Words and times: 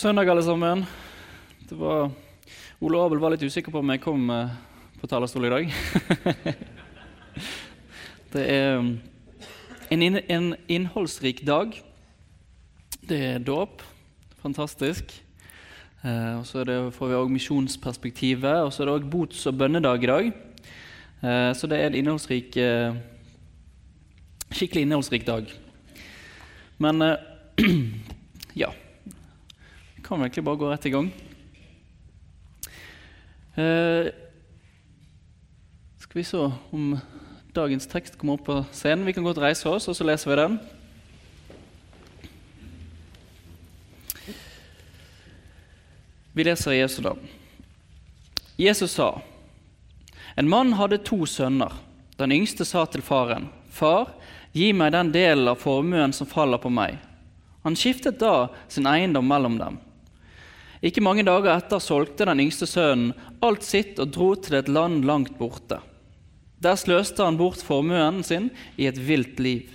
Søndag, 0.00 0.30
alle 0.30 0.42
sammen. 0.42 0.86
Var, 1.70 2.10
Ole 2.80 3.00
Abel 3.04 3.18
var 3.20 3.34
litt 3.34 3.42
usikker 3.44 3.74
på 3.74 3.82
om 3.82 3.90
jeg 3.92 4.00
kom 4.00 4.30
eh, 4.32 4.54
på 4.96 5.10
talerstol 5.10 5.44
i 5.44 5.50
dag. 5.52 5.74
det 8.32 8.46
er 8.54 8.78
um, 8.80 8.88
en, 9.92 10.06
inn, 10.06 10.16
en, 10.22 10.48
innholdsrik 10.72 11.44
dag. 11.44 11.76
Det 13.12 13.20
er 13.34 13.44
dåp. 13.44 13.84
Fantastisk. 14.40 15.12
Eh, 16.00 16.32
og 16.38 16.48
så 16.48 16.64
får 16.96 17.12
vi 17.12 17.20
òg 17.20 17.36
misjonsperspektivet. 17.36 18.64
Og 18.64 18.72
så 18.72 18.86
er 18.86 18.88
det 18.88 18.98
òg 19.02 19.08
bots- 19.12 19.44
og 19.52 19.60
bønnedag 19.60 20.00
i 20.00 20.14
dag. 20.16 20.34
Eh, 21.20 21.52
så 21.52 21.68
det 21.68 21.76
er 21.76 21.90
en 21.92 22.00
innholdsrik, 22.00 22.56
eh, 22.56 22.96
skikkelig 24.48 24.88
innholdsrik 24.88 25.28
dag. 25.28 25.58
Men 26.80 27.04
eh, 27.04 27.74
ja 28.64 28.72
kan 30.10 30.18
vi 30.18 30.24
egentlig 30.24 30.44
bare 30.44 30.56
gå 30.56 30.70
rett 30.70 30.86
i 30.86 30.90
gang. 30.90 31.12
Eh, 33.54 34.08
skal 35.98 36.18
vi 36.18 36.24
se 36.24 36.38
om 36.70 36.98
dagens 37.54 37.86
tekst 37.86 38.16
kommer 38.18 38.32
opp 38.32 38.44
på 38.44 38.56
scenen. 38.72 39.04
Vi 39.06 39.12
kan 39.12 39.22
godt 39.22 39.38
reise 39.38 39.68
oss, 39.70 39.84
og 39.86 39.94
så 39.94 40.02
leser 40.08 40.30
vi 40.32 40.36
den. 40.40 40.56
Vi 46.32 46.46
leser 46.48 46.74
Jesu 46.74 47.02
navn. 47.06 47.28
Jesus 48.58 48.96
sa, 48.98 49.12
en 50.34 50.50
mann 50.50 50.72
hadde 50.74 50.98
to 51.06 51.20
sønner. 51.22 51.76
Den 52.18 52.34
yngste 52.34 52.66
sa 52.66 52.82
til 52.90 53.06
faren, 53.06 53.46
Far, 53.70 54.10
gi 54.50 54.72
meg 54.74 54.90
den 54.96 55.14
delen 55.14 55.52
av 55.54 55.62
formuen 55.62 56.10
som 56.10 56.26
faller 56.26 56.58
på 56.58 56.74
meg. 56.74 56.98
Han 57.62 57.78
skiftet 57.78 58.18
da 58.18 58.48
sin 58.66 58.90
eiendom 58.90 59.30
mellom 59.30 59.60
dem. 59.62 59.78
Ikke 60.80 61.02
mange 61.04 61.26
dager 61.26 61.52
etter 61.52 61.80
solgte 61.82 62.24
den 62.24 62.40
yngste 62.40 62.64
sønnen 62.68 63.12
alt 63.44 63.64
sitt 63.66 63.98
og 64.00 64.14
dro 64.14 64.30
til 64.40 64.56
et 64.60 64.70
land 64.72 65.04
langt 65.08 65.36
borte. 65.36 65.80
Der 66.60 66.76
sløste 66.76 67.24
han 67.24 67.38
bort 67.40 67.60
formuen 67.64 68.22
sin 68.24 68.48
i 68.80 68.88
et 68.88 68.96
vilt 69.00 69.40
liv. 69.40 69.68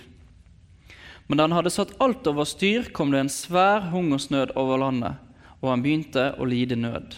Men 1.28 1.38
da 1.38 1.46
han 1.48 1.56
hadde 1.58 1.74
satt 1.74 1.94
alt 2.02 2.26
over 2.30 2.46
styr, 2.46 2.90
kom 2.94 3.14
det 3.14 3.24
en 3.24 3.34
svær 3.34 3.88
hungersnød 3.94 4.54
over 4.58 4.82
landet, 4.82 5.22
og 5.62 5.72
han 5.72 5.86
begynte 5.86 6.28
å 6.38 6.46
lide 6.46 6.78
nød. 6.78 7.18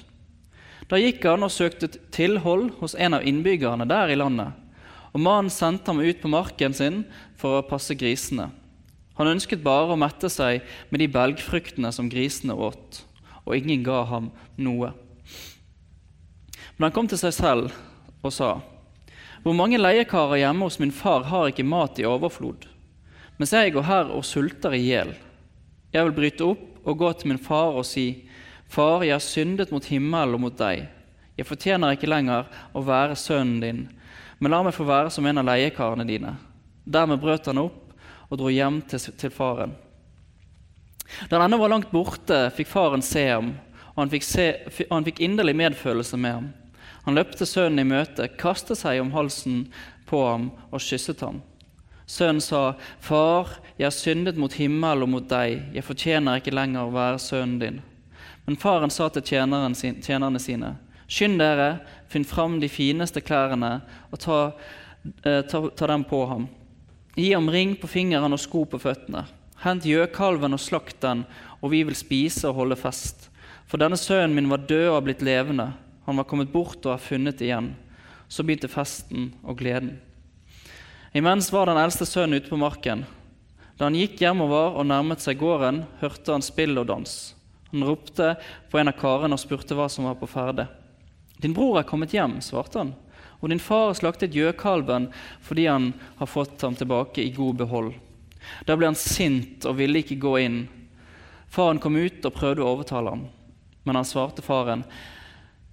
Da 0.88 1.00
gikk 1.00 1.26
han 1.28 1.44
og 1.44 1.52
søkte 1.52 1.90
tilhold 2.16 2.78
hos 2.80 2.96
en 2.96 3.18
av 3.18 3.28
innbyggerne 3.28 3.88
der 3.88 4.12
i 4.12 4.20
landet, 4.20 4.56
og 5.12 5.24
mannen 5.24 5.52
sendte 5.52 5.92
ham 5.92 6.00
ut 6.00 6.22
på 6.24 6.32
marken 6.32 6.76
sin 6.76 7.02
for 7.40 7.60
å 7.60 7.68
passe 7.68 7.96
grisene. 8.00 8.52
Han 9.20 9.32
ønsket 9.34 9.64
bare 9.66 9.96
å 9.96 10.00
mette 10.00 10.30
seg 10.32 10.64
med 10.92 11.02
de 11.02 11.10
belgfruktene 11.12 11.92
som 11.96 12.08
grisene 12.12 12.56
åt 12.56 13.04
og 13.48 13.56
ingen 13.56 13.86
ga 13.86 14.04
ham 14.10 14.30
noe. 14.60 14.92
Men 16.78 16.90
han 16.90 16.96
kom 16.96 17.08
til 17.10 17.20
seg 17.22 17.34
selv 17.34 17.78
og 18.22 18.34
sa, 18.34 18.58
Hvor 19.44 19.56
mange 19.56 19.80
leiekarer 19.80 20.42
hjemme 20.44 20.68
hos 20.68 20.80
min 20.80 20.92
far 20.92 21.24
har 21.30 21.48
ikke 21.50 21.64
mat 21.64 22.00
i 22.00 22.06
overflod? 22.06 22.68
Mens 23.38 23.54
jeg 23.54 23.74
går 23.74 23.86
her 23.88 24.12
og 24.12 24.26
sulter 24.26 24.74
i 24.74 24.84
hjel. 24.84 25.14
Jeg 25.94 26.04
vil 26.06 26.16
bryte 26.18 26.46
opp 26.46 26.88
og 26.88 26.98
gå 26.98 27.12
til 27.14 27.32
min 27.32 27.42
far 27.42 27.78
og 27.78 27.86
si, 27.86 28.28
Far, 28.68 29.04
jeg 29.06 29.16
har 29.16 29.24
syndet 29.24 29.72
mot 29.72 29.86
himmelen 29.88 30.36
og 30.36 30.42
mot 30.44 30.58
deg. 30.60 30.90
Jeg 31.38 31.48
fortjener 31.48 31.96
ikke 31.96 32.10
lenger 32.10 32.50
å 32.76 32.82
være 32.84 33.16
sønnen 33.16 33.62
din, 33.64 33.82
men 34.40 34.52
la 34.52 34.60
meg 34.66 34.76
få 34.76 34.84
være 34.84 35.12
som 35.14 35.26
en 35.26 35.40
av 35.40 35.48
leiekarene 35.48 36.04
dine. 36.04 36.34
Dermed 36.84 37.22
brøt 37.22 37.48
han 37.48 37.62
opp 37.62 37.94
og 38.28 38.42
dro 38.42 38.52
hjem 38.52 38.82
til, 38.90 39.00
til 39.16 39.32
faren. 39.32 39.78
Da 41.30 41.40
ennå 41.44 41.58
var 41.58 41.72
langt 41.72 41.92
borte, 41.92 42.48
fikk 42.56 42.70
faren 42.72 43.04
se 43.06 43.24
ham, 43.30 43.54
og 43.96 44.04
han 44.04 44.12
fikk, 44.12 44.26
se, 44.28 44.48
han 44.92 45.06
fikk 45.08 45.22
inderlig 45.26 45.56
medfølelse 45.58 46.20
med 46.20 46.34
ham. 46.36 46.48
Han 47.08 47.16
løpte 47.16 47.48
sønnen 47.48 47.86
i 47.86 47.88
møte, 47.88 48.28
kastet 48.40 48.82
seg 48.82 49.00
om 49.02 49.14
halsen 49.16 49.62
på 50.10 50.20
ham 50.28 50.50
og 50.72 50.84
kysset 50.84 51.24
ham. 51.24 51.40
Sønnen 52.08 52.42
sa, 52.42 52.76
'Far, 53.00 53.60
jeg 53.78 53.86
har 53.86 53.92
syndet 53.92 54.38
mot 54.38 54.54
himmel 54.54 55.04
og 55.04 55.10
mot 55.10 55.30
deg. 55.30 55.74
Jeg 55.74 55.84
fortjener 55.84 56.40
ikke 56.40 56.56
lenger 56.56 56.88
å 56.88 56.94
være 56.94 57.20
sønnen 57.20 57.60
din.' 57.60 57.82
Men 58.48 58.56
faren 58.56 58.90
sa 58.90 59.10
til 59.10 59.22
tjenerne 59.22 60.40
sine, 60.40 60.76
'Skynd 61.08 61.40
dere, 61.40 61.80
finn 62.08 62.26
fram 62.26 62.60
de 62.60 62.70
fineste 62.70 63.22
klærne 63.22 63.82
og 64.12 64.20
ta, 64.20 64.52
eh, 65.24 65.42
ta, 65.42 65.70
ta 65.70 65.88
dem 65.88 66.04
på 66.04 66.26
ham.' 66.28 66.48
Gi 67.18 67.34
ham 67.34 67.50
ring 67.50 67.76
på 67.76 67.88
fingeren 67.88 68.34
og 68.34 68.40
sko 68.40 68.66
på 68.66 68.80
føttene. 68.80 69.26
Hent 69.64 69.88
gjøkalven 69.90 70.54
og 70.54 70.62
slakt 70.62 71.00
den, 71.02 71.24
og 71.62 71.72
vi 71.74 71.82
vil 71.88 71.98
spise 71.98 72.50
og 72.50 72.60
holde 72.62 72.78
fest. 72.78 73.30
For 73.68 73.82
denne 73.82 73.98
sønnen 74.00 74.36
min 74.38 74.50
var 74.52 74.68
død 74.70 74.90
og 74.90 74.96
har 75.00 75.06
blitt 75.08 75.26
levende. 75.26 75.72
Han 76.06 76.20
var 76.20 76.28
kommet 76.30 76.54
bort 76.54 76.86
og 76.86 76.94
er 76.94 77.04
funnet 77.04 77.42
igjen. 77.44 77.74
Så 78.30 78.46
begynte 78.46 78.70
festen 78.72 79.32
og 79.44 79.58
gleden. 79.60 79.98
Imens 81.18 81.50
var 81.52 81.68
den 81.68 81.80
eldste 81.82 82.06
sønnen 82.06 82.38
ute 82.38 82.52
på 82.52 82.60
marken. 82.60 83.06
Da 83.78 83.88
han 83.88 83.98
gikk 83.98 84.22
hjemover 84.22 84.78
og 84.78 84.88
nærmet 84.90 85.22
seg 85.24 85.40
gården, 85.42 85.84
hørte 86.02 86.34
han 86.34 86.46
spill 86.46 86.78
og 86.80 86.88
dans. 86.90 87.18
Han 87.72 87.86
ropte 87.86 88.36
på 88.72 88.80
en 88.80 88.92
av 88.92 88.98
karene 89.00 89.36
og 89.36 89.42
spurte 89.42 89.76
hva 89.78 89.90
som 89.92 90.08
var 90.08 90.18
på 90.20 90.30
ferde. 90.30 90.68
'Din 91.38 91.54
bror 91.54 91.78
er 91.78 91.86
kommet 91.86 92.16
hjem', 92.16 92.42
svarte 92.42 92.80
han, 92.80 92.96
'og 93.40 93.50
din 93.50 93.62
far 93.62 93.92
har 93.92 94.00
slaktet 94.00 94.34
gjøkalven 94.34 95.12
fordi 95.42 95.68
han 95.68 95.94
har 96.18 96.26
fått 96.26 96.62
ham 96.62 96.76
tilbake 96.76 97.22
i 97.22 97.34
god 97.36 97.56
behold.' 97.62 98.07
Da 98.66 98.76
ble 98.78 98.90
han 98.90 99.00
sint 99.00 99.66
og 99.66 99.78
ville 99.80 100.02
ikke 100.04 100.20
gå 100.22 100.34
inn. 100.44 100.60
Faren 101.48 101.80
kom 101.80 101.96
ut 101.96 102.26
og 102.28 102.36
prøvde 102.36 102.64
å 102.64 102.74
overtale 102.76 103.14
ham, 103.14 103.28
men 103.88 103.96
han 103.96 104.08
svarte 104.08 104.44
faren, 104.44 104.84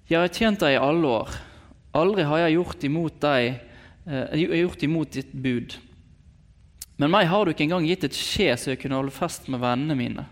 'Jeg 0.06 0.20
har 0.20 0.28
tjent 0.28 0.60
deg 0.60 0.74
i 0.74 0.80
alle 0.84 1.06
år. 1.08 1.30
Aldri 1.94 2.24
har 2.28 2.38
jeg 2.38 2.56
gjort 2.58 2.84
imot, 2.84 3.20
deg, 3.20 3.60
eh, 4.06 4.36
gjort 4.36 4.82
imot 4.82 5.10
ditt 5.10 5.32
bud.' 5.32 5.76
'Men 6.98 7.10
meg 7.10 7.26
har 7.26 7.44
du 7.44 7.52
ikke 7.52 7.64
engang 7.64 7.86
gitt 7.86 8.04
et 8.04 8.12
skje 8.12 8.52
så 8.56 8.70
jeg 8.70 8.80
kunne 8.82 8.96
holde 8.96 9.10
fest 9.10 9.48
med 9.48 9.60
vennene 9.60 9.96
mine.' 9.96 10.26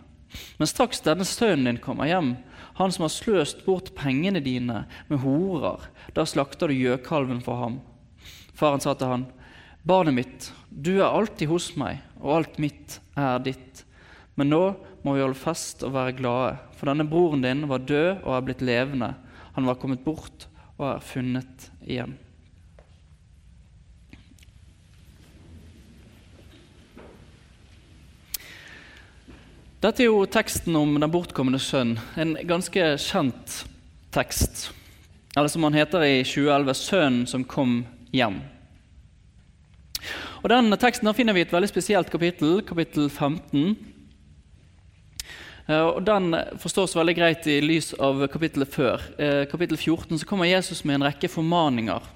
'Men 0.58 0.66
straks 0.68 1.00
denne 1.00 1.24
sønnen 1.24 1.64
din 1.64 1.78
kommer 1.78 2.06
hjem, 2.06 2.36
han 2.74 2.92
som 2.92 3.02
har 3.02 3.12
sløst 3.12 3.64
bort 3.64 3.94
pengene 3.94 4.40
dine 4.40 4.86
med 5.08 5.18
horer, 5.18 5.80
da 6.14 6.24
slakter 6.24 6.68
du 6.68 6.74
gjøkalven 6.74 7.42
for 7.42 7.56
ham.' 7.56 7.80
Faren 8.54 8.80
sa 8.80 8.94
til 8.94 9.08
han, 9.08 9.26
'Barnet 9.84 10.14
mitt, 10.14 10.52
du 10.70 11.00
er 11.00 11.10
alltid 11.10 11.48
hos 11.48 11.76
meg, 11.76 11.98
og 12.22 12.36
alt 12.38 12.58
mitt 12.62 13.00
er 13.18 13.42
ditt. 13.42 13.84
Men 14.38 14.52
nå 14.52 14.62
må 15.02 15.16
vi 15.16 15.22
holde 15.24 15.38
fast 15.38 15.82
og 15.84 15.94
være 15.96 16.16
glade, 16.16 16.56
for 16.78 16.88
denne 16.88 17.06
broren 17.08 17.42
din 17.44 17.66
var 17.70 17.84
død 17.84 18.22
og 18.22 18.36
er 18.36 18.44
blitt 18.46 18.64
levende. 18.64 19.12
Han 19.56 19.66
var 19.68 19.80
kommet 19.82 20.04
bort 20.06 20.46
og 20.78 20.86
er 20.94 21.02
funnet 21.04 21.70
igjen. 21.82 22.14
Dette 29.82 30.04
er 30.04 30.12
jo 30.12 30.22
teksten 30.30 30.76
om 30.78 30.94
den 30.94 31.10
bortkomne 31.10 31.58
sønn. 31.58 31.96
En 32.14 32.36
ganske 32.46 32.84
kjent 33.02 33.56
tekst. 34.14 34.68
Eller 35.34 35.50
som 35.50 35.66
han 35.66 35.74
heter 35.74 36.04
i 36.06 36.20
2011, 36.22 36.74
'Sønnen 36.74 37.26
som 37.26 37.42
kom 37.44 37.84
hjem'. 38.12 38.42
Og 40.42 40.50
Den 40.50 40.72
teksten 40.78 41.06
her 41.06 41.16
finner 41.16 41.36
vi 41.36 41.42
i 41.42 41.46
et 41.46 41.52
veldig 41.52 41.70
spesielt 41.70 42.10
kapittel, 42.10 42.62
kapittel 42.66 43.10
15. 43.10 43.76
Eh, 45.68 45.82
og 45.82 46.02
Den 46.06 46.34
forstås 46.58 46.96
veldig 46.96 47.14
greit 47.16 47.46
i 47.46 47.60
lys 47.62 47.92
av 47.94 48.26
kapittelet 48.32 48.72
før. 48.72 49.02
Eh, 49.18 49.44
kapittel 49.50 49.78
14 49.78 50.18
så 50.18 50.26
kommer 50.26 50.50
Jesus 50.50 50.84
med 50.84 50.98
en 50.98 51.06
rekke 51.08 51.30
formaninger. 51.30 52.10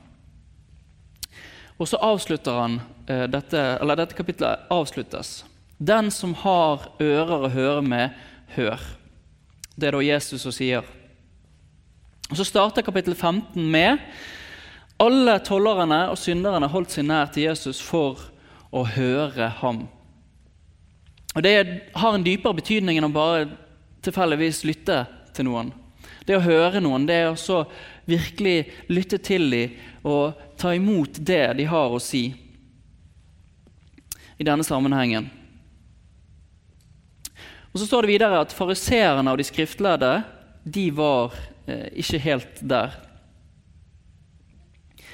Og 1.78 1.88
så 1.88 2.00
avslutter 2.00 2.56
han 2.56 2.80
eh, 3.08 3.26
dette, 3.28 3.60
eller 3.80 4.00
dette 4.00 4.16
kapittelet 4.16 4.66
avsluttes. 4.72 5.44
Den 5.78 6.10
som 6.10 6.32
har 6.40 6.88
ører 7.00 7.46
å 7.46 7.52
høre 7.52 7.82
med, 7.84 8.14
hør. 8.56 8.80
Det 9.76 9.88
er 9.88 9.92
da 9.92 10.00
Jesus 10.00 10.46
som 10.46 10.54
sier. 10.54 10.86
Og 12.30 12.36
Så 12.36 12.46
starter 12.48 12.82
kapittel 12.82 13.14
15 13.14 13.60
med 13.70 14.00
alle 15.02 15.38
tollerne 15.44 16.06
og 16.12 16.18
synderne 16.20 16.68
holdt 16.72 16.94
seg 16.94 17.06
nær 17.08 17.28
til 17.32 17.48
Jesus 17.48 17.82
for 17.84 18.20
å 18.72 18.84
høre 18.88 19.50
ham. 19.60 19.84
Og 21.36 21.42
Det 21.42 21.56
har 21.92 22.14
en 22.14 22.24
dypere 22.24 22.56
betydning 22.56 22.96
enn 22.96 23.10
å 23.10 23.12
bare 23.12 23.48
tilfeldigvis 24.06 24.64
lytte 24.64 25.02
til 25.36 25.48
noen. 25.50 25.72
Det 26.26 26.38
å 26.38 26.44
høre 26.44 26.80
noen, 26.80 27.04
det 27.06 27.20
er 27.22 27.28
å 27.30 27.60
virkelig 28.08 28.70
lytte 28.88 29.18
til 29.18 29.50
dem 29.50 29.76
og 30.06 30.38
ta 30.58 30.72
imot 30.74 31.18
det 31.20 31.56
de 31.58 31.66
har 31.68 31.92
å 31.92 32.02
si 32.02 32.30
i 34.36 34.44
denne 34.46 34.64
sammenhengen. 34.64 35.28
Og 37.72 37.80
Så 37.80 37.86
står 37.86 38.06
det 38.06 38.14
videre 38.14 38.40
at 38.40 38.54
fariseerne 38.56 39.32
og 39.32 39.36
de 39.36 39.44
skriftlærde 39.44 40.12
de 40.64 40.86
var 40.96 41.34
eh, 41.68 41.92
ikke 42.00 42.22
helt 42.24 42.62
der. 42.64 42.94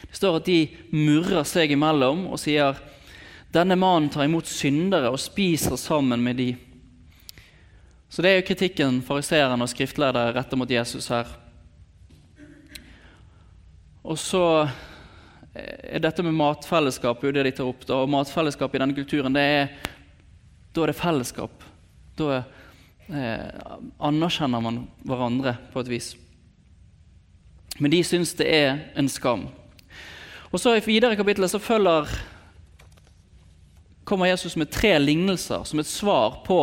Det 0.08 0.18
står 0.18 0.40
at 0.40 0.48
de 0.48 0.58
murrer 0.92 1.44
seg 1.48 1.72
imellom 1.74 2.26
og 2.32 2.40
sier 2.40 2.78
denne 3.52 3.76
mannen 3.76 4.08
tar 4.12 4.24
imot 4.24 4.48
syndere 4.48 5.10
og 5.12 5.20
spiser 5.20 5.76
sammen 5.76 6.22
med 6.24 6.38
de. 6.40 6.50
Så 8.08 8.22
Det 8.22 8.30
er 8.30 8.40
jo 8.40 8.48
kritikken 8.48 9.02
fariseerne 9.04 9.64
og 9.64 9.70
skriftlærere 9.72 10.34
retter 10.36 10.56
mot 10.56 10.70
Jesus 10.70 11.08
her. 11.08 11.28
Og 14.02 14.18
så 14.18 14.68
er 15.54 16.00
dette 16.00 16.24
med 16.24 16.34
matfellesskap 16.36 17.22
jo 17.24 17.32
det 17.32 17.44
de 17.46 17.54
tar 17.56 17.68
opp. 17.68 17.86
Da. 17.86 18.00
Og 18.02 18.10
matfellesskap 18.10 18.74
i 18.74 18.80
denne 18.82 18.96
kulturen, 18.96 19.36
det 19.36 19.42
er, 19.42 19.72
da 20.72 20.82
er 20.82 20.92
det 20.92 20.98
fellesskap. 20.98 21.64
Da 22.16 22.42
eh, 23.12 23.48
anerkjenner 24.00 24.64
man 24.64 24.84
hverandre 25.04 25.56
på 25.72 25.84
et 25.84 25.92
vis. 25.92 26.12
Men 27.80 27.92
de 27.92 28.02
syns 28.04 28.34
det 28.36 28.48
er 28.48 28.78
en 28.96 29.08
skam. 29.08 29.48
Og 30.52 30.60
så 30.60 30.76
I 30.76 30.84
videre 30.84 31.16
kapittelet 31.16 31.50
så 31.50 31.58
følger 31.58 32.10
kommer 34.04 34.26
Jesus 34.26 34.56
med 34.56 34.70
tre 34.70 34.98
lignelser 34.98 35.64
som 35.64 35.80
et 35.80 35.88
svar 35.88 36.42
på 36.44 36.58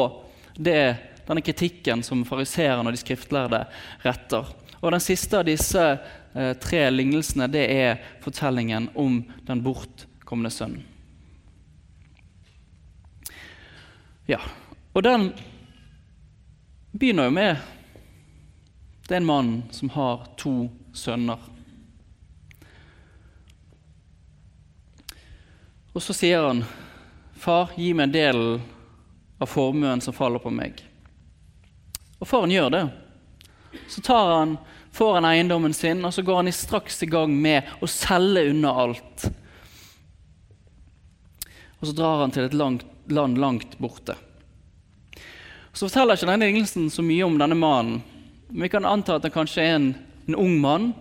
det, 0.54 0.96
denne 1.26 1.42
kritikken 1.42 2.04
som 2.06 2.22
fariseerne 2.28 2.86
og 2.86 2.94
de 2.94 3.02
skriftlærde 3.02 3.64
retter. 4.04 4.52
Og 4.80 4.92
Den 4.92 5.02
siste 5.02 5.40
av 5.40 5.48
disse 5.48 5.82
eh, 5.82 6.54
tre 6.62 6.84
lignelsene 6.94 7.50
det 7.50 7.66
er 7.74 8.00
fortellingen 8.22 8.92
om 8.94 9.24
den 9.48 9.64
bortkomne 9.66 10.52
sønnen. 10.54 10.86
Ja, 14.30 14.38
og 14.94 15.02
den 15.02 15.32
begynner 16.94 17.26
jo 17.26 17.34
med 17.34 17.56
Det 19.08 19.16
er 19.16 19.24
en 19.24 19.26
mann 19.26 19.64
som 19.74 19.90
har 19.90 20.28
to 20.38 20.70
sønner. 20.94 21.40
Og 25.94 26.02
så 26.02 26.14
sier 26.14 26.44
han, 26.44 26.64
'Far, 27.36 27.70
gi 27.76 27.94
meg 27.94 28.10
en 28.10 28.12
del 28.12 28.62
av 29.40 29.48
formuen 29.48 30.02
som 30.02 30.14
faller 30.14 30.40
på 30.40 30.52
meg.' 30.52 30.84
Og 32.20 32.28
faren 32.28 32.52
gjør 32.52 32.70
det. 32.70 32.84
Så 33.88 34.02
tar 34.02 34.34
han, 34.36 34.58
får 34.92 35.14
han 35.14 35.26
eiendommen 35.26 35.74
sin, 35.74 36.06
og 36.06 36.14
så 36.14 36.22
går 36.22 36.36
han 36.36 36.52
straks 36.52 37.04
i 37.04 37.08
gang 37.08 37.32
med 37.42 37.64
å 37.80 37.88
selge 37.88 38.50
unna 38.52 38.74
alt. 38.84 39.30
Og 41.80 41.88
så 41.88 41.94
drar 41.96 42.26
han 42.26 42.34
til 42.36 42.44
et 42.44 42.54
langt, 42.54 42.84
land 43.08 43.38
langt 43.40 43.78
borte. 43.80 44.18
Så 45.72 45.88
forteller 45.88 46.18
ikke 46.18 46.28
denne 46.28 46.50
lignelsen 46.50 46.90
så 46.92 47.06
mye 47.06 47.24
om 47.24 47.38
denne 47.40 47.56
mannen. 47.56 48.02
Men 48.50 48.66
vi 48.66 48.72
kan 48.74 48.86
anta 48.86 49.16
at 49.16 49.24
han 49.24 49.32
kanskje 49.32 49.64
er 49.64 49.78
en, 49.78 49.94
en 50.28 50.36
ung 50.36 50.58
mann. 50.60 50.92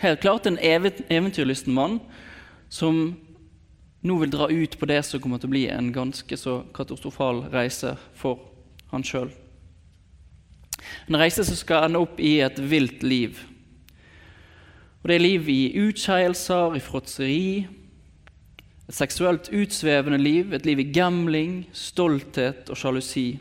Helt 0.00 0.22
klart 0.24 0.48
en 0.48 0.58
eventyrlysten 0.58 1.76
mann 1.76 2.00
som 2.72 3.14
nå 4.00 4.16
vil 4.22 4.32
dra 4.32 4.48
ut 4.48 4.78
på 4.78 4.88
det 4.88 5.02
som 5.04 5.20
kommer 5.20 5.40
til 5.40 5.50
å 5.50 5.54
bli 5.54 5.66
en 5.68 5.90
ganske 5.92 6.36
så 6.40 6.62
katastrofal 6.76 7.44
reise 7.52 7.96
for 8.16 8.40
han 8.92 9.04
sjøl. 9.04 9.28
En 11.08 11.18
reise 11.20 11.44
som 11.44 11.58
skal 11.58 11.86
ende 11.86 12.00
opp 12.00 12.20
i 12.20 12.38
et 12.40 12.58
vilt 12.58 13.02
liv. 13.04 13.42
Og 15.02 15.08
Det 15.08 15.14
er 15.16 15.22
liv 15.24 15.48
i 15.48 15.60
utskeielser, 15.80 16.76
i 16.76 16.82
fråtseri, 16.84 17.66
et 18.88 18.96
seksuelt 18.96 19.48
utsvevende 19.54 20.18
liv, 20.18 20.52
et 20.52 20.66
liv 20.66 20.80
i 20.80 20.90
gambling, 20.92 21.66
stolthet 21.72 22.70
og 22.72 22.76
sjalusi. 22.76 23.38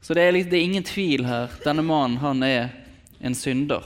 Så 0.00 0.14
det 0.14 0.22
er, 0.22 0.32
det 0.32 0.56
er 0.56 0.64
ingen 0.64 0.86
tvil 0.86 1.26
her. 1.26 1.50
Denne 1.64 1.82
mannen 1.84 2.20
han 2.22 2.44
er 2.46 2.70
en 3.20 3.34
synder. 3.36 3.84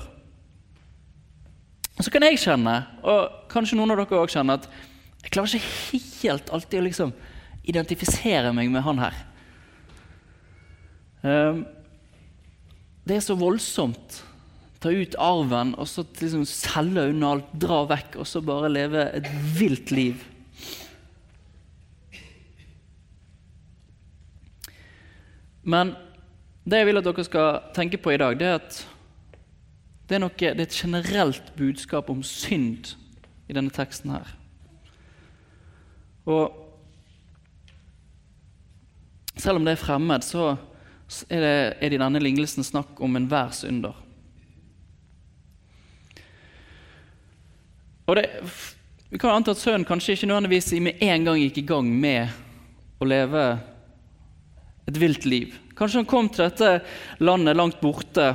Så 1.99 2.11
kan 2.11 2.27
jeg 2.27 2.43
kjenne, 2.43 2.75
og 3.03 3.49
kanskje 3.51 3.79
noen 3.79 3.95
av 3.95 4.03
dere 4.03 4.21
òg 4.21 4.31
kjenner, 4.31 4.61
at 4.61 4.94
jeg 5.25 5.33
klarer 5.33 5.57
ikke 5.57 6.01
helt 6.23 6.53
alltid 6.53 6.81
å 6.81 6.85
liksom 6.85 7.15
identifisere 7.65 8.53
meg 8.53 8.69
med 8.73 8.85
han 8.85 9.01
her. 9.01 9.17
Um, 11.25 11.65
det 13.09 13.17
er 13.17 13.25
så 13.25 13.37
voldsomt. 13.41 14.21
Ta 14.85 14.93
ut 14.93 15.17
arven 15.17 15.73
og 15.81 15.89
så 15.89 16.05
liksom 16.21 16.45
selge 16.49 17.07
unna 17.09 17.35
alt, 17.35 17.53
dra 17.57 17.83
vekk 17.89 18.19
og 18.21 18.29
så 18.29 18.45
bare 18.45 18.73
leve 18.73 19.07
et 19.17 19.29
vilt 19.57 19.93
liv. 19.95 20.21
Men 25.65 25.95
det 26.69 26.83
jeg 26.83 26.91
vil 26.91 27.01
at 27.01 27.09
dere 27.09 27.25
skal 27.25 27.63
tenke 27.77 28.01
på 28.01 28.13
i 28.13 28.21
dag, 28.21 28.37
det 28.37 28.51
er 28.51 28.59
at 28.61 28.83
det 30.05 30.19
er, 30.19 30.21
noe, 30.21 30.37
det 30.37 30.53
er 30.53 30.67
et 30.67 30.77
generelt 30.77 31.47
budskap 31.57 32.11
om 32.13 32.21
synd 32.21 32.93
i 33.49 33.57
denne 33.57 33.73
teksten 33.73 34.13
her. 34.13 34.29
Og 36.25 36.61
selv 39.37 39.59
om 39.59 39.67
det 39.67 39.75
er 39.75 39.83
fremmed, 39.83 40.25
så 40.25 40.55
er 41.29 41.45
det, 41.45 41.57
er 41.85 41.93
i 41.93 42.01
denne 42.01 42.23
lignelsen 42.23 42.65
snakk 42.65 43.01
om 43.05 43.19
enhver 43.19 43.53
synder. 43.57 43.99
Og 48.05 48.17
det, 48.17 48.29
Vi 49.09 49.19
kan 49.19 49.31
anta 49.31 49.53
at 49.55 49.61
sønnen 49.61 49.87
kanskje 49.87 50.17
ikke 50.17 50.27
nødvendigvis 50.27 50.73
med 50.83 51.03
en 51.07 51.25
gang 51.25 51.39
gikk 51.39 51.61
i 51.61 51.69
gang 51.69 51.87
med 51.87 52.33
å 52.99 53.07
leve 53.07 53.45
et 54.89 54.99
vilt 54.99 55.25
liv. 55.29 55.53
Kanskje 55.79 56.01
han 56.03 56.09
kom 56.11 56.29
til 56.29 56.49
dette 56.49 56.81
landet 57.23 57.57
langt 57.57 57.79
borte. 57.79 58.33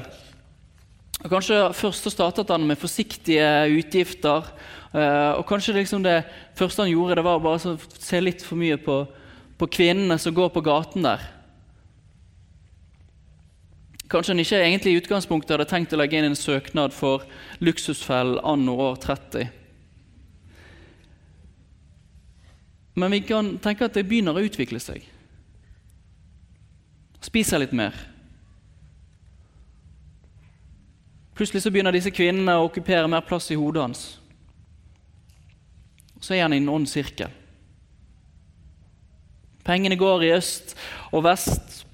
Og 1.19 1.31
Kanskje 1.33 1.57
først 1.75 2.05
så 2.05 2.13
startet 2.13 2.51
han 2.53 2.63
med 2.67 2.79
forsiktige 2.79 3.47
utgifter. 3.75 4.45
Eh, 4.93 5.31
og 5.35 5.43
Kanskje 5.47 5.75
liksom 5.75 6.03
det 6.03 6.21
første 6.55 6.85
han 6.85 6.93
gjorde, 6.93 7.19
det 7.19 7.25
var 7.27 7.41
bare 7.43 7.59
å 7.59 7.75
se 7.99 8.21
litt 8.23 8.45
for 8.45 8.59
mye 8.59 8.79
på, 8.79 9.01
på 9.59 9.67
kvinnene 9.67 10.15
som 10.21 10.35
går 10.35 10.53
på 10.55 10.63
gaten 10.63 11.03
der. 11.03 11.27
Kanskje 14.09 14.33
han 14.33 14.41
ikke 14.41 14.61
egentlig 14.63 14.95
i 14.95 14.99
utgangspunktet 15.03 15.53
hadde 15.53 15.69
tenkt 15.69 15.93
å 15.93 15.99
legge 15.99 16.17
inn 16.17 16.31
en 16.31 16.39
søknad 16.39 16.95
for 16.95 17.27
luksusfell 17.61 18.39
anno 18.41 18.77
år 18.87 18.95
30. 19.03 19.51
Men 22.99 23.13
vi 23.13 23.19
kan 23.27 23.57
tenke 23.61 23.85
at 23.85 23.93
det 23.95 24.07
begynner 24.07 24.39
å 24.39 24.47
utvikle 24.47 24.79
seg. 24.81 25.03
Spiser 27.21 27.61
litt 27.61 27.75
mer. 27.75 27.93
Plutselig 31.39 31.61
så 31.63 31.71
begynner 31.71 31.95
disse 31.95 32.11
kvinnene 32.11 32.57
å 32.59 32.65
okkupere 32.65 33.07
mer 33.07 33.21
plass 33.23 33.45
i 33.53 33.55
hodet 33.55 33.79
hans. 33.79 33.99
Så 36.19 36.33
er 36.35 36.41
han 36.43 36.51
i 36.51 36.57
en 36.59 36.67
ond 36.67 36.87
sirkel. 36.91 37.31
Pengene 39.63 39.95
går 39.95 40.25
i 40.27 40.33
øst 40.35 40.73
og 41.15 41.23
vest. 41.23 41.85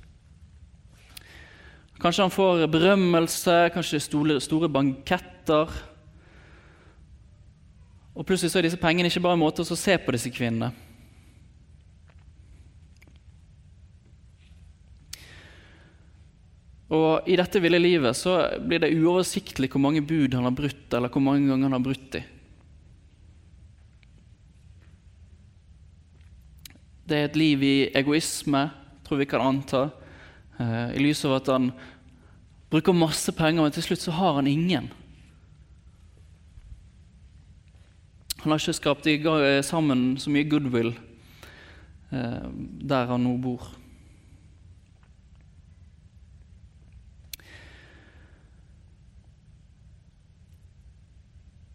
Kanskje 2.02 2.26
han 2.26 2.34
får 2.34 2.66
berømmelse, 2.74 3.60
kanskje 3.76 4.02
store, 4.02 4.40
store 4.42 4.72
banketter. 4.80 5.78
Og 8.18 8.26
plutselig 8.26 8.50
så 8.50 8.64
er 8.64 8.66
disse 8.66 8.82
pengene 8.82 9.14
ikke 9.14 9.28
bare 9.28 9.38
en 9.38 9.46
måte 9.46 9.62
å 9.62 9.78
se 9.78 10.00
på 10.02 10.18
disse 10.18 10.34
kvinnene. 10.34 10.74
Og 16.94 17.26
I 17.26 17.38
dette 17.40 17.60
ville 17.64 17.82
livet 17.82 18.18
så 18.18 18.36
blir 18.62 18.84
det 18.84 18.94
uoversiktlig 18.94 19.72
hvor 19.74 19.82
mange 19.82 20.04
bud 20.06 20.36
han 20.38 20.46
har 20.46 20.54
brutt, 20.54 20.86
eller 20.94 21.10
hvor 21.10 21.24
mange 21.24 21.48
ganger 21.50 21.66
han 21.70 21.78
har 21.80 21.86
brutt 21.86 22.10
de. 22.14 22.22
Det 27.06 27.18
er 27.18 27.28
et 27.30 27.38
liv 27.38 27.64
i 27.66 27.76
egoisme, 27.94 28.68
tror 29.06 29.22
vi 29.22 29.28
kan 29.30 29.42
anta, 29.46 29.88
eh, 30.60 30.94
i 30.98 31.02
lys 31.02 31.24
av 31.26 31.40
at 31.40 31.50
han 31.54 31.72
bruker 32.74 32.98
masse 32.98 33.34
penger, 33.34 33.62
men 33.62 33.74
til 33.74 33.86
slutt 33.86 34.02
så 34.02 34.14
har 34.18 34.40
han 34.40 34.50
ingen. 34.50 34.90
Han 38.42 38.54
har 38.54 38.62
ikke 38.62 38.78
skapt 38.78 39.08
sammen 39.66 40.18
så 40.22 40.30
mye 40.30 40.46
goodwill 40.50 40.92
eh, 42.12 42.46
der 42.86 43.10
han 43.10 43.26
nå 43.26 43.38
bor. 43.42 43.72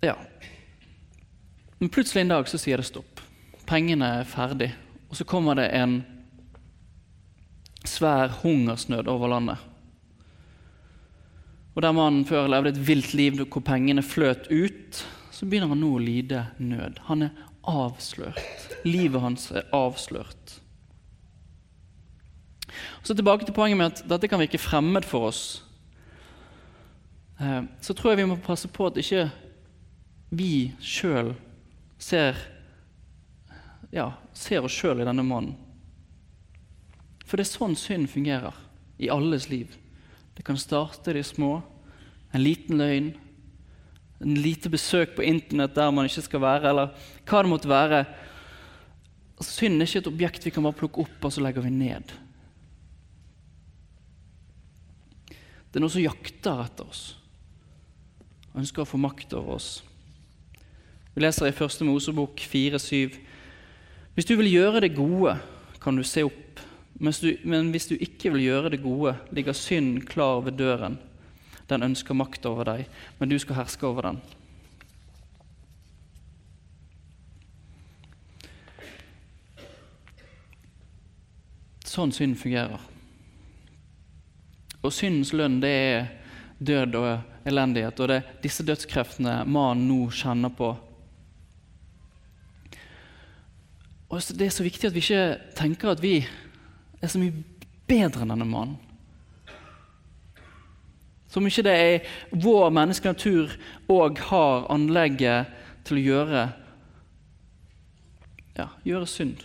Ja. 0.01 0.17
Men 1.79 1.89
plutselig 1.89 2.21
en 2.21 2.29
dag 2.29 2.49
så 2.49 2.59
sier 2.61 2.81
det 2.81 2.89
stopp. 2.89 3.21
Pengene 3.69 4.09
er 4.21 4.29
ferdig. 4.29 4.71
Og 5.11 5.19
så 5.19 5.27
kommer 5.29 5.59
det 5.59 5.71
en 5.77 6.01
svær 7.89 8.33
hungersnød 8.43 9.09
over 9.09 9.29
landet. 9.33 9.59
Og 11.75 11.83
der 11.83 11.95
mannen 11.97 12.27
før 12.27 12.51
levde 12.51 12.75
et 12.75 12.83
vilt 12.87 13.15
liv 13.15 13.39
hvor 13.45 13.63
pengene 13.65 14.03
fløt 14.03 14.51
ut, 14.51 15.05
så 15.31 15.47
begynner 15.47 15.71
han 15.73 15.81
nå 15.81 15.95
å 15.97 16.03
lide 16.03 16.45
nød. 16.59 16.99
Han 17.09 17.29
er 17.29 17.47
avslørt. 17.69 18.41
Livet 18.85 19.23
hans 19.23 19.49
er 19.55 19.69
avslørt. 19.77 20.61
Og 23.01 23.07
Så 23.07 23.15
tilbake 23.15 23.47
til 23.47 23.55
poenget 23.55 23.79
med 23.79 23.93
at 23.93 24.03
dette 24.09 24.29
kan 24.29 24.41
virke 24.41 24.61
fremmed 24.61 25.05
for 25.05 25.31
oss. 25.31 25.63
Eh, 27.41 27.63
så 27.81 27.95
tror 27.95 28.13
jeg 28.13 28.23
vi 28.23 28.29
må 28.31 28.37
passe 28.45 28.69
på 28.69 28.87
at 28.87 29.01
ikke 29.01 29.31
vi 30.31 30.71
sjøl 30.79 31.35
ser, 32.01 32.39
ja, 33.91 34.13
ser 34.33 34.65
oss 34.65 34.75
sjøl 34.75 35.03
i 35.03 35.09
denne 35.09 35.27
mannen. 35.27 35.57
For 37.27 37.39
det 37.39 37.47
er 37.47 37.53
sånn 37.53 37.77
synd 37.79 38.11
fungerer 38.11 38.57
i 38.99 39.11
alles 39.13 39.49
liv. 39.51 39.77
Det 40.35 40.43
kan 40.47 40.59
starte 40.59 41.15
de 41.15 41.23
små. 41.27 41.61
En 42.35 42.43
liten 42.43 42.79
løgn, 42.79 43.13
en 44.21 44.35
lite 44.39 44.71
besøk 44.71 45.15
på 45.17 45.27
Internett 45.27 45.77
der 45.77 45.93
man 45.95 46.09
ikke 46.09 46.25
skal 46.27 46.43
være, 46.43 46.73
eller 46.73 47.07
hva 47.27 47.43
det 47.43 47.51
måtte 47.51 47.71
være. 47.71 48.01
Synd 49.41 49.81
er 49.81 49.89
ikke 49.89 50.03
et 50.03 50.11
objekt 50.11 50.47
vi 50.47 50.53
kan 50.55 50.67
bare 50.67 50.79
plukke 50.79 51.07
opp 51.07 51.27
og 51.27 51.33
så 51.35 51.43
legger 51.43 51.65
vi 51.65 51.73
ned. 51.75 52.13
Det 55.71 55.79
er 55.79 55.85
noe 55.85 55.93
som 55.93 56.03
jakter 56.03 56.65
etter 56.67 56.91
oss 56.91 57.05
og 58.51 58.59
ønsker 58.65 58.83
å 58.83 58.89
få 58.91 58.99
makt 58.99 59.37
over 59.39 59.55
oss. 59.61 59.69
Vi 61.15 61.23
leser 61.25 61.51
i 61.51 61.57
Første 61.57 61.85
Mosebok 61.85 62.41
4,7.: 62.41 63.19
Hvis 64.15 64.25
du 64.25 64.37
vil 64.37 64.53
gjøre 64.53 64.81
det 64.81 64.95
gode, 64.95 65.39
kan 65.83 65.97
du 65.97 66.03
se 66.03 66.23
opp 66.25 66.51
men 67.01 67.71
hvis 67.73 67.89
du 67.89 67.95
ikke 67.97 68.29
vil 68.35 68.43
gjøre 68.45 68.71
det 68.75 68.83
gode, 68.83 69.15
ligger 69.33 69.57
synd 69.57 70.03
klar 70.09 70.43
ved 70.45 70.59
døren. 70.61 70.99
Den 71.71 71.83
ønsker 71.87 72.15
makt 72.15 72.45
over 72.45 72.67
deg, 72.69 72.85
men 73.19 73.31
du 73.31 73.39
skal 73.41 73.57
herske 73.57 73.87
over 73.89 74.11
den. 74.11 74.19
Sånn 81.89 82.13
synd 82.13 82.37
fungerer. 82.39 82.85
Og 84.85 84.93
syndens 84.93 85.33
lønn 85.33 85.57
det 85.65 85.73
er 85.73 86.13
død 86.61 87.01
og 87.01 87.49
elendighet, 87.49 87.97
og 87.97 88.13
det 88.13 88.21
er 88.21 88.39
disse 88.45 88.65
dødskreftene 88.67 89.41
mannen 89.49 89.89
nå 89.89 90.03
kjenner 90.13 90.53
på. 90.53 90.75
Og 94.11 94.23
Det 94.39 94.47
er 94.47 94.51
så 94.51 94.67
viktig 94.67 94.89
at 94.89 94.95
vi 94.95 95.03
ikke 95.05 95.39
tenker 95.57 95.93
at 95.93 96.03
vi 96.03 96.17
er 97.01 97.09
så 97.09 97.19
mye 97.19 97.45
bedre 97.87 98.25
enn 98.25 98.33
denne 98.35 98.47
mannen. 98.47 98.79
Som 101.31 101.47
ikke 101.47 101.63
det 101.63 101.75
er 101.79 102.09
vår 102.35 102.73
menneskelige 102.75 103.15
natur 103.15 103.53
òg 103.95 104.19
har 104.33 104.67
anlegget 104.75 105.53
til 105.87 106.01
å 106.01 106.03
gjøre 106.03 106.43
ja, 108.59 108.67
gjøre 108.83 109.07
synd. 109.07 109.45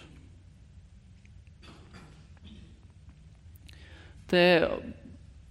Det 4.25 4.41
er 4.41 4.69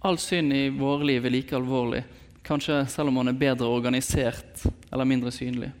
All 0.05 0.19
synd 0.21 0.53
i 0.53 0.67
våre 0.69 1.07
liv 1.07 1.23
er 1.25 1.33
like 1.33 1.55
alvorlig, 1.57 2.03
kanskje 2.45 2.83
selv 2.93 3.09
om 3.09 3.15
man 3.17 3.31
er 3.31 3.39
bedre 3.39 3.65
organisert 3.73 4.61
eller 4.93 5.07
mindre 5.09 5.31
synlig. 5.33 5.71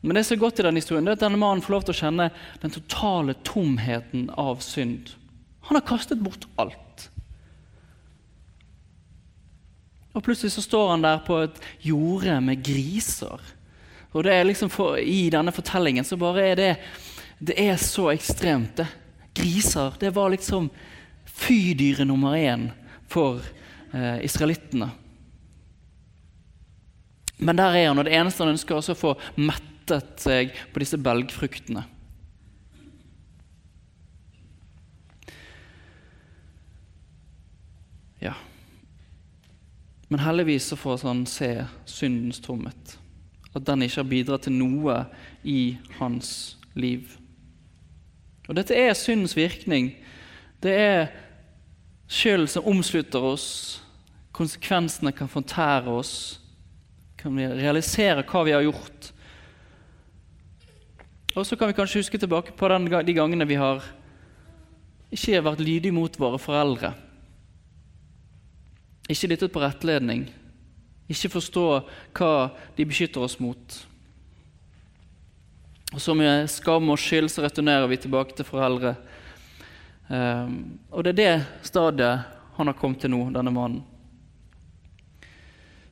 Men 0.00 0.16
det 0.16 0.24
som 0.24 0.36
er 0.36 0.40
godt 0.40 0.60
i 0.60 0.64
denne 0.64 0.80
historien, 0.80 1.04
det 1.04 1.12
er 1.12 1.18
at 1.18 1.24
denne 1.26 1.40
mannen 1.40 1.62
får 1.64 1.74
lov 1.74 1.86
til 1.86 1.94
å 1.94 2.00
kjenne 2.00 2.28
den 2.62 2.72
totale 2.72 3.34
tomheten 3.44 4.28
av 4.40 4.62
synd. 4.64 5.12
Han 5.68 5.76
har 5.76 5.84
kastet 5.86 6.22
bort 6.24 6.46
alt. 6.60 7.10
Og 10.16 10.24
Plutselig 10.24 10.54
så 10.56 10.64
står 10.64 10.88
han 10.94 11.04
der 11.04 11.20
på 11.26 11.36
et 11.44 11.60
jorde 11.84 12.40
med 12.42 12.64
griser. 12.64 13.44
Og 14.10 14.24
det 14.26 14.34
er 14.34 14.48
liksom 14.48 14.72
for, 14.72 14.98
I 14.98 15.28
denne 15.30 15.54
fortellingen 15.54 16.06
så 16.06 16.18
bare 16.18 16.48
er 16.48 16.56
det 16.58 16.72
Det 17.38 17.54
er 17.56 17.76
så 17.76 18.10
ekstremt. 18.10 18.76
det. 18.76 18.86
Griser 19.34 19.94
det 20.00 20.10
var 20.14 20.28
liksom 20.28 20.70
fydyret 21.24 22.06
nummer 22.06 22.34
én 22.36 22.70
for 23.08 23.40
eh, 23.94 24.24
israelittene. 24.24 24.90
Men 27.38 27.56
der 27.56 27.72
er 27.72 27.88
han, 27.88 27.98
og 27.98 28.04
det 28.04 28.12
eneste 28.12 28.44
han 28.44 28.52
ønsker, 28.52 28.74
er 28.76 28.92
å 28.92 28.94
få 28.94 29.14
mette 29.36 29.79
mettet 29.90 30.22
seg 30.22 30.54
på 30.72 30.82
disse 30.82 30.98
belgfruktene. 31.00 31.84
Ja. 38.20 38.34
Men 40.08 40.22
heldigvis 40.24 40.70
så 40.70 40.76
får 40.76 41.06
han 41.06 41.26
se 41.26 41.64
syndens 41.88 42.40
tomhet. 42.40 42.98
At 43.54 43.66
den 43.66 43.82
ikke 43.82 44.02
har 44.02 44.10
bidratt 44.10 44.46
til 44.46 44.54
noe 44.54 45.04
i 45.42 45.78
hans 45.98 46.56
liv. 46.78 47.16
Og 48.48 48.56
Dette 48.58 48.74
er 48.74 48.94
syndens 48.94 49.36
virkning. 49.36 49.92
Det 50.62 50.74
er 50.74 51.06
skyld 52.10 52.48
som 52.50 52.66
omslutter 52.66 53.22
oss. 53.22 53.80
Konsekvensene 54.34 55.12
kan 55.14 55.30
fortære 55.30 55.90
oss. 55.90 56.40
Kan 57.18 57.36
vi 57.36 57.46
realisere 57.46 58.24
hva 58.26 58.44
vi 58.46 58.54
har 58.54 58.66
gjort. 58.66 59.12
Og 61.36 61.46
så 61.46 61.56
kan 61.56 61.70
vi 61.70 61.76
kanskje 61.78 62.02
huske 62.02 62.18
tilbake 62.18 62.52
på 62.58 62.68
den, 62.68 62.88
de 62.90 63.14
gangene 63.14 63.46
vi 63.46 63.58
har 63.60 63.84
ikke 65.10 65.42
vært 65.42 65.62
lydige 65.62 65.94
mot 65.94 66.18
våre 66.18 66.38
foreldre. 66.38 66.92
Ikke 69.10 69.30
lyttet 69.30 69.52
på 69.54 69.62
rettledning. 69.62 70.26
Ikke 71.10 71.32
forstå 71.32 71.64
hva 72.14 72.32
de 72.76 72.86
beskytter 72.86 73.22
oss 73.22 73.38
mot. 73.42 73.78
Og 75.90 76.00
Så 76.00 76.14
med 76.14 76.50
skam 76.50 76.90
og 76.90 76.98
skyld 77.02 77.30
så 77.30 77.42
returnerer 77.42 77.88
vi 77.90 77.98
tilbake 77.98 78.36
til 78.36 78.46
foreldre. 78.46 78.94
Um, 80.10 80.78
og 80.90 81.04
det 81.04 81.14
er 81.14 81.18
det 81.18 81.66
stadiet 81.66 82.26
han 82.56 82.66
har 82.66 82.78
kommet 82.78 83.02
til 83.02 83.10
nå, 83.10 83.24
denne 83.34 83.50
mannen. 83.54 83.82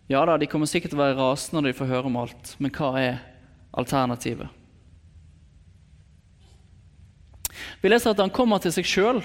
Ja 0.09 0.25
da, 0.26 0.38
De 0.38 0.47
kommer 0.47 0.66
sikkert 0.66 0.95
til 0.95 0.99
å 0.99 1.04
være 1.04 1.18
rasende 1.18 1.62
når 1.62 1.73
de 1.73 1.78
får 1.78 1.90
høre 1.90 2.11
om 2.11 2.16
alt, 2.16 2.54
men 2.59 2.73
hva 2.73 2.95
er 2.99 3.18
alternativet? 3.76 4.58
Vi 7.81 7.91
leser 7.91 8.11
at 8.13 8.23
han 8.23 8.33
kommer 8.35 8.63
til 8.63 8.75
seg 8.75 8.87
sjøl. 8.89 9.21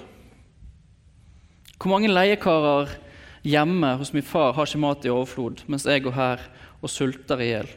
Hvor 1.78 1.92
mange 1.92 2.12
leiekarer 2.12 2.92
hjemme 3.44 3.96
hos 4.00 4.14
min 4.14 4.26
far 4.26 4.54
har 4.56 4.70
ikke 4.70 4.82
mat 4.84 5.08
i 5.08 5.12
overflod, 5.12 5.66
mens 5.68 5.88
jeg 5.90 6.06
går 6.06 6.16
her 6.16 6.44
og 6.80 6.92
sulter 6.92 7.42
i 7.42 7.50
hjel? 7.50 7.72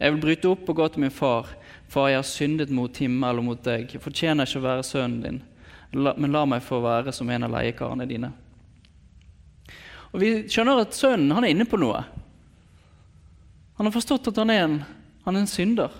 Jeg 0.00 0.12
vil 0.12 0.22
bryte 0.22 0.48
opp 0.50 0.66
og 0.68 0.80
gå 0.80 0.88
til 0.92 1.04
min 1.04 1.14
far. 1.14 1.52
Far, 1.88 2.08
jeg 2.10 2.18
har 2.18 2.26
syndet 2.28 2.72
mot 2.74 2.98
himmel 3.00 3.40
og 3.40 3.46
mot 3.46 3.62
deg. 3.64 3.86
Jeg 3.92 4.02
fortjener 4.02 4.48
ikke 4.48 4.60
å 4.60 4.66
være 4.66 4.84
sønnen 4.84 5.22
din, 5.22 5.38
men 5.92 6.34
la 6.34 6.42
meg 6.48 6.64
få 6.64 6.80
være 6.84 7.14
som 7.14 7.30
en 7.32 7.46
av 7.46 7.54
leiekarene 7.54 8.08
dine. 8.08 8.32
Og 10.12 10.20
Vi 10.20 10.30
skjønner 10.48 10.82
at 10.82 10.96
sønnen 10.96 11.32
han 11.36 11.44
er 11.44 11.52
inne 11.52 11.68
på 11.68 11.78
noe. 11.80 12.02
Han 13.76 13.88
har 13.88 13.92
forstått 13.92 14.30
at 14.32 14.38
han 14.40 14.52
er 14.52 14.62
en, 14.64 14.76
han 15.24 15.36
er 15.36 15.44
en 15.44 15.50
synder. 15.50 15.92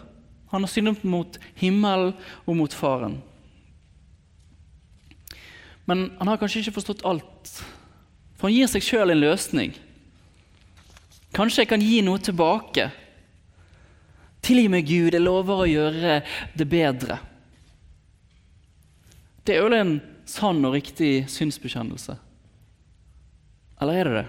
Han 0.52 0.64
har 0.64 0.72
syndet 0.72 1.04
mot 1.04 1.36
himmelen 1.60 2.14
og 2.46 2.56
mot 2.56 2.72
faren. 2.72 3.18
Men 5.86 6.10
han 6.18 6.28
har 6.28 6.38
kanskje 6.40 6.64
ikke 6.64 6.76
forstått 6.80 7.04
alt. 7.06 7.50
For 8.36 8.48
han 8.48 8.56
gir 8.56 8.70
seg 8.70 8.84
sjøl 8.84 9.14
en 9.14 9.22
løsning. 9.22 9.74
Kanskje 11.36 11.62
jeg 11.62 11.70
kan 11.70 11.84
gi 11.84 12.00
noe 12.04 12.22
tilbake. 12.22 12.90
Tilgi 14.46 14.68
meg, 14.70 14.86
Gud, 14.86 15.14
jeg 15.14 15.22
lover 15.22 15.62
å 15.62 15.70
gjøre 15.70 16.20
det 16.58 16.66
bedre. 16.70 17.20
Det 19.46 19.54
er 19.54 19.62
jo 19.62 19.70
en 19.78 19.96
sann 20.26 20.64
og 20.66 20.74
riktig 20.74 21.28
synsbekjennelse. 21.30 22.16
Eller 23.80 24.00
er 24.00 24.08
det 24.08 24.16
det? 24.16 24.26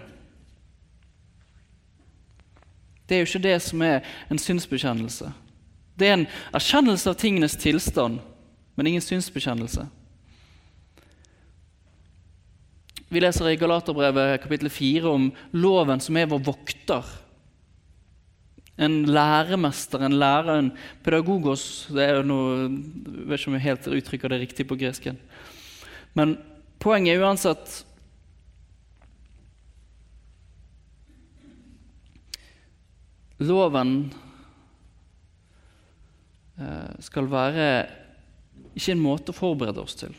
Det 3.08 3.16
er 3.16 3.22
jo 3.24 3.30
ikke 3.30 3.46
det 3.48 3.58
som 3.64 3.82
er 3.82 4.02
en 4.30 4.42
synsbekjennelse. 4.42 5.32
Det 5.98 6.10
er 6.10 6.18
en 6.20 6.28
erkjennelse 6.54 7.10
av 7.10 7.16
tingenes 7.18 7.56
tilstand, 7.58 8.20
men 8.76 8.90
ingen 8.90 9.02
synsbekjennelse. 9.02 9.88
Vi 13.08 13.22
leser 13.24 13.48
i 13.48 13.56
Galaterbrevet 13.56 14.42
kapittel 14.44 14.68
4 14.68 15.08
om 15.08 15.30
loven 15.56 16.02
som 16.04 16.18
er 16.20 16.28
vår 16.28 16.42
vokter. 16.44 17.08
En 18.76 19.00
læremester, 19.08 20.04
en 20.04 20.18
lærer, 20.20 20.60
en 20.60 20.74
pedagogos 21.06 21.88
det 21.96 22.04
er 22.04 22.20
noe, 22.28 22.68
Jeg 22.68 23.30
vet 23.30 23.40
ikke 23.40 23.50
om 23.54 23.56
jeg 23.56 23.64
helt 23.64 23.88
uttrykker 23.88 24.30
det 24.30 24.42
riktig 24.44 24.68
på 24.68 24.76
gresken. 24.76 25.18
Men 26.14 26.36
poenget 26.84 27.16
er 27.16 27.24
uansett 27.24 27.84
Loven 33.40 34.12
eh, 36.58 36.94
skal 37.06 37.28
være 37.30 37.68
ikke 38.74 38.96
en 38.96 39.04
måte 39.04 39.30
å 39.30 39.38
forberede 39.38 39.84
oss 39.84 39.94
til, 39.96 40.16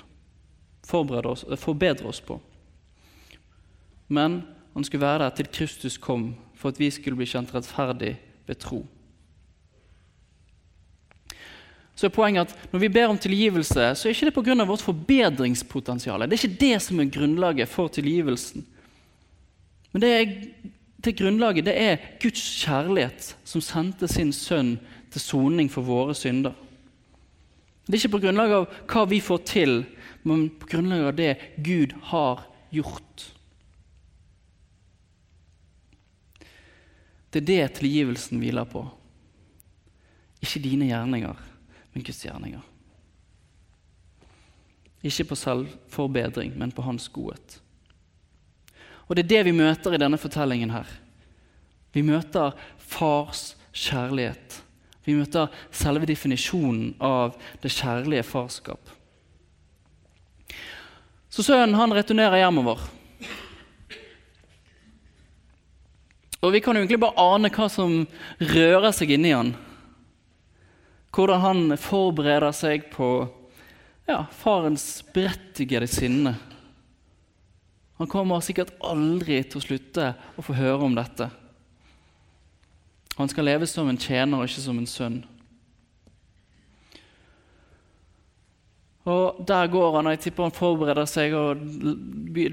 forberede 0.86 1.32
oss, 1.34 1.42
forbedre 1.58 2.06
oss 2.08 2.22
på. 2.22 2.38
Men 4.08 4.42
han 4.74 4.84
skulle 4.84 5.06
være 5.06 5.24
der 5.24 5.34
til 5.36 5.48
Kristus 5.52 5.96
kom, 5.98 6.34
for 6.54 6.68
at 6.68 6.78
vi 6.80 6.90
skulle 6.90 7.16
bli 7.16 7.26
kjent 7.28 7.54
rettferdig 7.54 8.16
ved 8.46 8.58
tro. 8.62 8.86
Så 11.98 12.06
er 12.06 12.14
poenget 12.14 12.46
at 12.46 12.72
Når 12.72 12.78
vi 12.78 12.88
ber 12.88 13.10
om 13.10 13.18
tilgivelse, 13.18 13.94
så 13.94 14.08
er 14.08 14.14
ikke 14.14 14.30
det 14.30 14.34
pga. 14.34 14.64
vårt 14.64 14.82
forbedringspotensial. 14.82 16.20
Det 16.20 16.38
er 16.38 16.46
ikke 16.46 16.60
det 16.60 16.82
som 16.82 17.00
er 17.00 17.10
grunnlaget 17.10 17.68
for 17.68 17.88
tilgivelsen. 17.88 18.66
Men 19.92 20.02
det, 20.02 20.10
er, 20.10 20.26
det 21.04 21.16
grunnlaget 21.16 21.64
det 21.64 21.74
er 21.82 21.96
Guds 22.22 22.64
kjærlighet, 22.64 23.36
som 23.44 23.60
sendte 23.60 24.08
sin 24.08 24.32
sønn 24.32 24.78
til 25.10 25.20
soning 25.20 25.70
for 25.70 25.82
våre 25.82 26.14
synder. 26.14 26.52
Det 27.86 27.94
er 27.94 28.02
ikke 28.04 28.18
på 28.18 28.20
grunnlag 28.26 28.52
av 28.52 28.66
hva 28.86 29.04
vi 29.08 29.20
får 29.20 29.38
til, 29.48 29.84
men 30.22 30.50
på 30.50 30.68
grunnlag 30.68 31.06
av 31.08 31.16
det 31.16 31.36
Gud 31.64 31.96
har 32.12 32.44
gjort. 32.70 33.37
Det 37.38 37.44
er 37.44 37.68
det 37.68 37.78
tilgivelsen 37.78 38.40
hviler 38.42 38.66
på. 38.66 38.82
Ikke 40.42 40.62
dine 40.62 40.88
gjerninger, 40.88 41.38
men 41.94 42.04
Guds 42.04 42.24
gjerninger. 42.24 42.64
Ikke 45.06 45.28
på 45.30 45.38
selvforbedring, 45.38 46.56
men 46.58 46.74
på 46.74 46.82
Hans 46.82 47.06
godhet. 47.14 47.60
Og 49.06 49.16
Det 49.16 49.24
er 49.24 49.28
det 49.28 49.44
vi 49.44 49.52
møter 49.54 49.94
i 49.94 50.00
denne 50.02 50.18
fortellingen 50.18 50.70
her. 50.74 50.88
Vi 51.94 52.02
møter 52.02 52.58
fars 52.78 53.54
kjærlighet. 53.72 54.58
Vi 55.06 55.14
møter 55.14 55.48
selve 55.70 56.06
definisjonen 56.10 56.96
av 57.00 57.38
det 57.62 57.70
kjærlige 57.72 58.26
farskap. 58.26 58.90
Så 61.30 61.46
sønnen 61.46 61.78
han 61.78 61.94
returnerer 61.94 62.42
hjemover. 62.42 62.82
Og 66.40 66.52
Vi 66.52 66.60
kan 66.62 66.76
jo 66.76 66.84
egentlig 66.84 67.00
bare 67.02 67.18
ane 67.34 67.50
hva 67.50 67.66
som 67.72 68.04
rører 68.38 68.92
seg 68.94 69.10
inni 69.16 69.32
han. 69.34 69.54
Hvordan 71.14 71.42
han 71.42 71.78
forbereder 71.80 72.54
seg 72.54 72.86
på 72.92 73.08
ja, 74.06 74.22
farens 74.30 75.02
berettigede 75.14 75.88
sinne. 75.90 76.36
Han 77.98 78.06
kommer 78.06 78.44
sikkert 78.44 78.70
aldri 78.86 79.40
til 79.42 79.58
å 79.58 79.64
slutte 79.64 80.12
å 80.38 80.44
få 80.46 80.54
høre 80.54 80.86
om 80.86 80.94
dette. 80.94 81.26
Han 83.18 83.30
skal 83.30 83.48
leve 83.48 83.66
som 83.66 83.88
en 83.90 83.98
tjener 83.98 84.46
ikke 84.46 84.62
som 84.62 84.78
en 84.78 84.86
sønn. 84.86 85.18
Og 89.08 89.40
Der 89.48 89.66
går 89.72 89.96
han, 89.96 90.06
og 90.06 90.14
jeg 90.14 90.20
tipper 90.28 90.46
han 90.46 90.54
forbereder 90.54 91.08
seg 91.08 91.34
og 91.34 91.62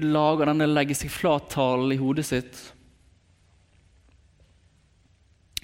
lager 0.02 0.50
denne 0.50 0.66
legge 0.70 0.96
seg 0.98 1.12
flat-talen 1.12 1.92
i 1.94 2.00
hodet 2.00 2.26
sitt. 2.26 2.58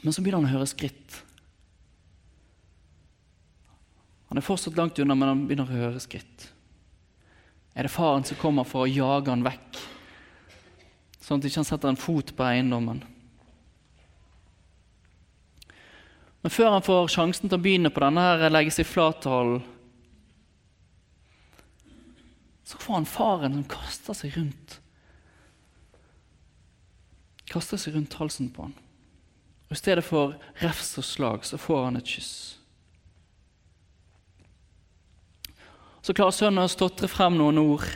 Men 0.03 0.15
så 0.15 0.23
begynner 0.23 0.43
han 0.43 0.51
å 0.51 0.57
høre 0.59 0.71
skritt. 0.71 1.21
Han 4.33 4.41
er 4.41 4.45
fortsatt 4.45 4.79
langt 4.79 4.99
unna, 4.99 5.15
men 5.15 5.29
han 5.29 5.47
begynner 5.47 5.69
å 5.69 5.79
høre 5.79 6.03
skritt. 6.03 6.49
Er 7.77 7.87
det 7.87 7.93
faren 7.93 8.25
som 8.27 8.39
kommer 8.41 8.67
for 8.69 8.85
å 8.85 8.91
jage 8.91 9.31
han 9.31 9.45
vekk, 9.47 9.81
sånn 11.23 11.39
at 11.41 11.47
han 11.47 11.51
ikke 11.53 11.65
setter 11.69 11.93
en 11.93 12.01
fot 12.01 12.35
på 12.37 12.47
eiendommen? 12.49 13.03
Men 16.43 16.51
før 16.51 16.75
han 16.75 16.83
får 16.83 17.13
sjansen 17.15 17.47
til 17.47 17.61
å 17.61 17.63
begynne 17.63 17.93
på 17.95 18.03
denne 18.03 18.25
her 18.27 18.51
legge 18.51 18.75
seg 18.75 18.89
flat-talen, 18.91 19.63
så 22.67 22.81
får 22.81 22.99
han 22.99 23.07
faren 23.07 23.59
som 23.61 23.69
kaster 23.69 24.17
seg 24.17 24.39
rundt 24.39 24.79
Kaster 27.53 27.77
seg 27.77 27.93
rundt 27.93 28.15
halsen 28.17 28.49
på 28.49 28.65
han. 28.65 28.73
Og 29.73 29.77
I 29.77 29.81
stedet 29.81 30.03
for 30.05 30.35
refs 30.61 30.91
og 31.01 31.05
slag 31.09 31.47
så 31.49 31.57
får 31.57 31.87
han 31.87 31.95
et 31.97 32.11
kyss. 32.13 32.33
Så 36.05 36.13
klarer 36.13 36.35
sønnen 36.37 36.61
å 36.61 36.69
stotre 36.69 37.09
frem 37.09 37.39
noen 37.41 37.57
ord. 37.63 37.87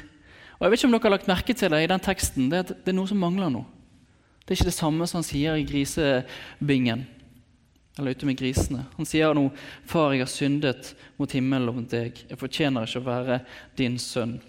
Og 0.56 0.64
jeg 0.64 0.72
vet 0.72 0.80
ikke 0.80 0.88
om 0.88 0.94
dere 0.94 1.04
har 1.04 1.14
lagt 1.18 1.28
merke 1.28 1.56
til 1.58 1.74
det 1.74 1.82
i 1.84 1.90
den 1.90 2.00
teksten. 2.00 2.48
Det 2.48 2.62
er, 2.62 2.72
det 2.80 2.94
er 2.94 2.96
noe 2.96 3.12
som 3.12 3.20
mangler 3.20 3.52
nå. 3.52 3.60
Det 4.40 4.54
er 4.54 4.56
ikke 4.56 4.70
det 4.70 4.76
samme 4.78 5.04
som 5.04 5.20
han 5.20 5.28
sier 5.28 5.60
i 5.60 5.68
grisebingen. 5.68 7.04
Eller 7.98 8.16
ute 8.16 8.30
med 8.30 8.40
grisene. 8.40 8.88
Han 8.96 9.12
sier 9.12 9.36
nå 9.36 9.50
'Far, 9.84 10.16
jeg 10.16 10.24
har 10.24 10.32
syndet 10.32 10.94
mot 11.20 11.28
himmelen 11.28 11.68
og 11.68 11.82
mot 11.82 11.90
deg. 11.92 12.24
Jeg 12.30 12.40
fortjener 12.40 12.88
ikke 12.88 13.04
å 13.04 13.10
være 13.12 13.40
din 13.76 14.00
sønn.' 14.00 14.40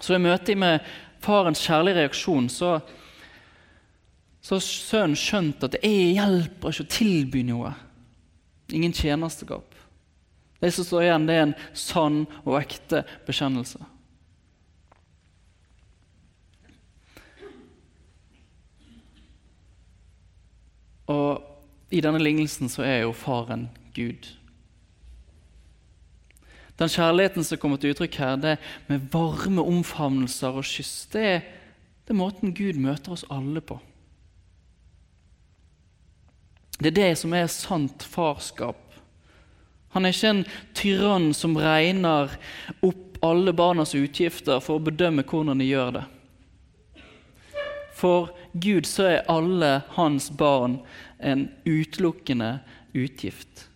Så 0.00 0.18
i 0.18 0.18
møte 0.18 0.58
med 0.58 0.82
farens 1.22 1.62
kjærlige 1.62 2.02
reaksjon 2.02 2.50
så 2.50 2.80
så 4.40 4.56
har 4.56 4.64
sønnen 4.64 5.18
skjønt 5.18 5.64
at 5.66 5.74
det 5.76 5.88
hjelper 5.88 6.72
ikke 6.72 6.86
å 6.86 6.92
tilby 6.94 7.42
noe. 7.48 7.74
Ingen 8.72 8.94
tjenestegap. 8.94 9.74
Det 10.58 10.72
som 10.74 10.86
står 10.86 11.06
igjen, 11.06 11.26
det 11.28 11.36
er 11.36 11.46
en 11.46 11.58
sann 11.76 12.24
og 12.44 12.58
ekte 12.60 13.04
bekjennelse. 13.26 13.80
Og 21.08 21.94
i 21.94 22.02
denne 22.04 22.20
lignelsen 22.20 22.68
så 22.68 22.84
er 22.84 23.04
jo 23.06 23.14
faren 23.16 23.68
Gud. 23.96 24.28
Den 26.78 26.90
kjærligheten 26.92 27.46
som 27.46 27.58
kommer 27.58 27.80
til 27.80 27.94
uttrykk 27.94 28.18
her, 28.20 28.36
det 28.38 28.58
med 28.86 29.08
varme 29.10 29.64
omfavnelser 29.66 30.60
og 30.60 30.66
kyss, 30.68 31.08
det 31.10 31.24
er, 31.26 31.46
måten 32.14 32.54
Gud 32.56 32.78
møter 32.80 33.12
oss 33.12 33.26
alle 33.28 33.60
på. 33.60 33.76
Det 36.78 36.92
er 36.92 36.98
det 36.98 37.10
som 37.18 37.34
er 37.34 37.50
sant 37.50 38.04
farskap. 38.06 38.78
Han 39.96 40.04
er 40.04 40.14
ikke 40.14 40.30
en 40.30 40.44
tyrann 40.78 41.32
som 41.34 41.56
regner 41.58 42.30
opp 42.84 43.18
alle 43.24 43.52
barnas 43.56 43.96
utgifter 43.98 44.60
for 44.62 44.78
å 44.78 44.84
bedømme 44.86 45.24
hvordan 45.26 45.58
de 45.58 45.66
gjør 45.66 45.96
det. 45.98 46.04
For 47.98 48.28
Gud 48.54 48.86
så 48.86 49.08
er 49.08 49.30
alle 49.32 49.80
hans 49.96 50.28
barn 50.30 50.78
en 51.18 51.48
utelukkende 51.66 52.60
utgift. 52.94 53.66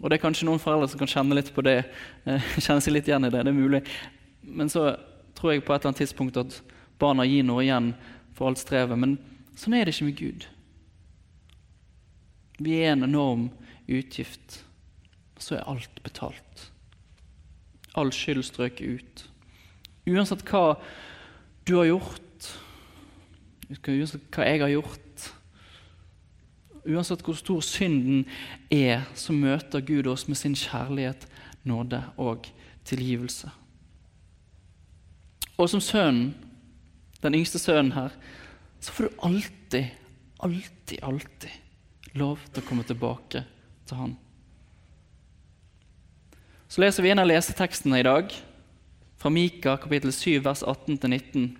Og 0.00 0.08
Det 0.10 0.16
er 0.16 0.22
kanskje 0.22 0.46
noen 0.46 0.62
foreldre 0.62 0.88
som 0.88 1.00
kan 1.02 1.10
kjenne 1.10 1.36
litt 1.36 1.50
på 1.52 1.64
det, 1.66 1.82
eh, 2.24 2.52
kjenne 2.64 2.80
seg 2.80 2.94
litt 2.94 3.10
igjen 3.10 3.26
i 3.26 3.32
det. 3.32 3.42
det 3.44 3.50
er 3.50 3.56
mulig. 3.56 3.82
Men 4.42 4.70
så 4.70 4.94
tror 5.34 5.52
jeg 5.52 5.64
på 5.64 5.74
et 5.74 5.82
eller 5.82 5.90
annet 5.90 6.04
tidspunkt 6.04 6.38
at 6.40 6.60
barna 7.00 7.26
gir 7.26 7.44
noe 7.44 7.64
igjen 7.64 7.92
for 8.36 8.48
alt 8.48 8.62
strevet. 8.62 8.96
Men 8.96 9.18
sånn 9.58 9.74
er 9.74 9.84
det 9.84 9.96
ikke 9.96 10.08
med 10.08 10.20
Gud. 10.20 10.46
Vi 12.60 12.76
er 12.82 12.92
en 12.92 13.06
enorm 13.08 13.48
utgift. 13.88 14.64
Så 15.40 15.56
er 15.56 15.68
alt 15.68 16.02
betalt. 16.04 16.66
All 17.96 18.12
skyld 18.12 18.44
strøket 18.44 19.00
ut. 19.00 19.22
Uansett 20.10 20.44
hva 20.48 20.76
du 21.68 21.76
har 21.78 21.88
gjort, 21.88 22.48
uansett 23.70 24.26
hva 24.34 24.46
jeg 24.48 24.60
har 24.62 24.72
gjort, 24.72 25.26
uansett 26.88 27.22
hvor 27.24 27.36
stor 27.38 27.60
synden 27.64 28.24
er, 28.72 29.06
så 29.14 29.32
møter 29.36 29.84
Gud 29.84 30.08
oss 30.10 30.26
med 30.28 30.40
sin 30.40 30.56
kjærlighet, 30.56 31.26
nåde 31.68 32.02
og 32.20 32.48
tilgivelse. 32.88 33.50
Og 35.60 35.68
som 35.68 35.82
sønnen, 35.84 36.32
den 37.20 37.36
yngste 37.36 37.60
sønnen 37.60 37.92
her, 37.92 38.14
så 38.80 38.92
får 38.96 39.08
du 39.08 39.26
alltid, 39.28 39.90
alltid, 40.40 41.02
alltid 41.04 41.69
lov 42.18 42.42
til 42.50 42.62
å 42.62 42.66
komme 42.66 42.86
tilbake 42.86 43.44
til 43.88 44.00
Han. 44.00 44.16
Så 46.70 46.82
leser 46.82 47.02
vi 47.02 47.10
en 47.10 47.22
av 47.22 47.28
lesetekstene 47.28 47.98
i 47.98 48.06
dag, 48.06 48.30
fra 49.20 49.30
Mika 49.34 49.74
kapittel 49.82 50.12
7, 50.14 50.38
vers 50.44 50.62
18-19. 50.62 51.50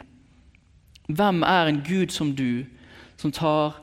Hvem 1.10 1.42
er 1.44 1.68
en 1.68 1.80
Gud 1.84 2.14
som 2.14 2.30
du, 2.34 2.64
som 3.20 3.34
tar 3.34 3.80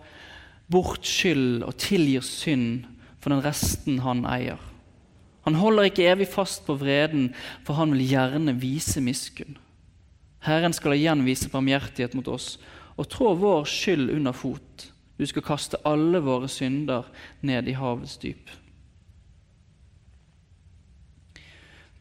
bort 0.71 1.05
skyld 1.05 1.61
og 1.67 1.75
tilgir 1.83 2.23
synd 2.25 2.87
for 3.19 3.35
den 3.35 3.43
resten 3.45 4.01
han 4.05 4.23
eier? 4.25 4.61
Han 5.47 5.59
holder 5.59 5.87
ikke 5.87 6.07
evig 6.09 6.29
fast 6.31 6.65
på 6.67 6.75
vreden, 6.79 7.29
for 7.63 7.77
han 7.77 7.93
vil 7.93 8.07
gjerne 8.07 8.55
vise 8.59 9.03
miskunn. 9.03 9.59
Herren 10.43 10.75
skal 10.75 10.95
igjen 10.97 11.23
vise 11.27 11.51
barmhjertighet 11.51 12.15
mot 12.17 12.27
oss 12.31 12.55
og 12.97 13.07
trå 13.11 13.33
vår 13.37 13.67
skyld 13.69 14.09
under 14.15 14.35
fot. 14.35 14.87
Du 15.17 15.25
skal 15.25 15.45
kaste 15.45 15.79
alle 15.85 16.21
våre 16.21 16.47
synder 16.51 17.07
ned 17.41 17.67
i 17.67 17.75
havets 17.77 18.17
dyp. 18.21 18.51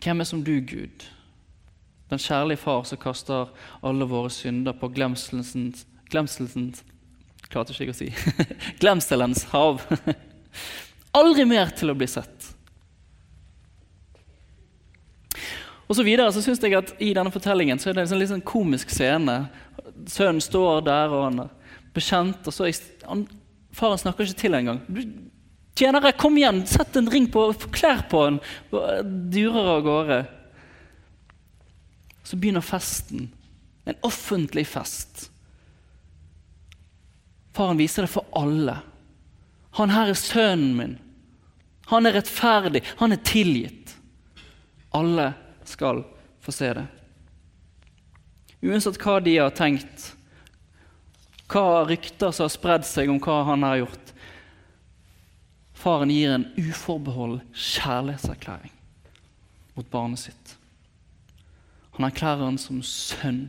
Hvem 0.04 0.20
er 0.20 0.28
som 0.28 0.42
du, 0.44 0.58
Gud? 0.60 1.06
Den 2.10 2.20
kjærlige 2.22 2.60
far 2.62 2.84
som 2.86 3.00
kaster 3.02 3.48
alle 3.82 4.06
våre 4.06 4.30
synder 4.30 4.76
på 4.76 4.92
glemselens, 4.94 5.86
glemselens 6.10 6.84
Klarte 7.46 7.70
ikke 7.70 7.84
jeg 7.84 7.92
å 7.92 7.96
si. 7.96 8.08
Glemselens 8.82 9.44
hav. 9.52 9.84
Aldri 11.18 11.44
mer 11.46 11.70
til 11.78 11.92
å 11.92 11.94
bli 11.94 12.08
sett. 12.10 12.48
Og 15.86 15.94
så 15.94 16.02
videre 16.02 16.32
så 16.34 16.42
synes 16.42 16.58
jeg 16.62 16.74
at 16.74 16.90
I 16.98 17.12
denne 17.14 17.30
fortellingen 17.30 17.78
så 17.78 17.90
er 17.90 17.96
det 17.96 18.02
en 18.02 18.10
sånn 18.10 18.18
litt 18.18 18.32
sånn 18.32 18.42
komisk 18.46 18.90
scene. 18.90 19.44
Sønnen 20.10 20.42
står 20.42 20.82
der, 20.88 21.14
og 21.14 21.28
han 21.28 21.44
bekjent. 21.96 22.46
og 22.46 22.54
så 22.54 22.68
han, 23.06 23.26
Faren 23.76 24.00
snakker 24.00 24.24
ikke 24.24 24.40
til 24.40 24.56
engang. 24.56 24.80
'Tjenere, 25.76 26.14
kom 26.16 26.36
igjen! 26.38 26.62
Sett 26.64 26.96
en 26.96 27.10
ring 27.12 27.26
på, 27.28 27.50
klær 27.74 28.06
på 28.08 28.22
han!' 28.24 28.40
Durer 29.32 29.72
av 29.76 29.82
gårde. 29.84 30.20
Så 32.24 32.38
begynner 32.40 32.64
festen. 32.64 33.28
En 33.84 33.98
offentlig 34.02 34.64
fest. 34.66 35.28
Faren 37.56 37.76
viser 37.76 38.06
det 38.06 38.12
for 38.12 38.24
alle. 38.36 38.80
Han 39.76 39.92
her 39.92 40.10
er 40.10 40.18
sønnen 40.18 40.72
min. 40.76 40.96
Han 41.92 42.08
er 42.08 42.16
rettferdig. 42.16 42.82
Han 42.98 43.12
er 43.12 43.22
tilgitt. 43.22 43.94
Alle 44.96 45.34
skal 45.68 46.02
få 46.40 46.52
se 46.56 46.72
det. 46.78 46.86
Uansett 48.64 48.98
hva 49.02 49.18
de 49.20 49.36
har 49.36 49.52
tenkt, 49.54 50.12
hva 51.52 51.84
rykter 51.86 52.32
som 52.34 52.46
har 52.46 52.54
spredd 52.54 52.86
seg 52.86 53.10
om 53.12 53.20
hva 53.22 53.42
han 53.50 53.66
har 53.66 53.82
gjort. 53.84 54.12
Faren 55.76 56.10
gir 56.10 56.32
en 56.32 56.48
uforbeholden 56.56 57.44
kjærlighetserklæring 57.52 58.72
mot 59.76 59.90
barnet 59.92 60.24
sitt. 60.24 60.56
Han 61.96 62.08
erklærer 62.08 62.44
han 62.44 62.58
som 62.60 62.80
sønn. 62.84 63.46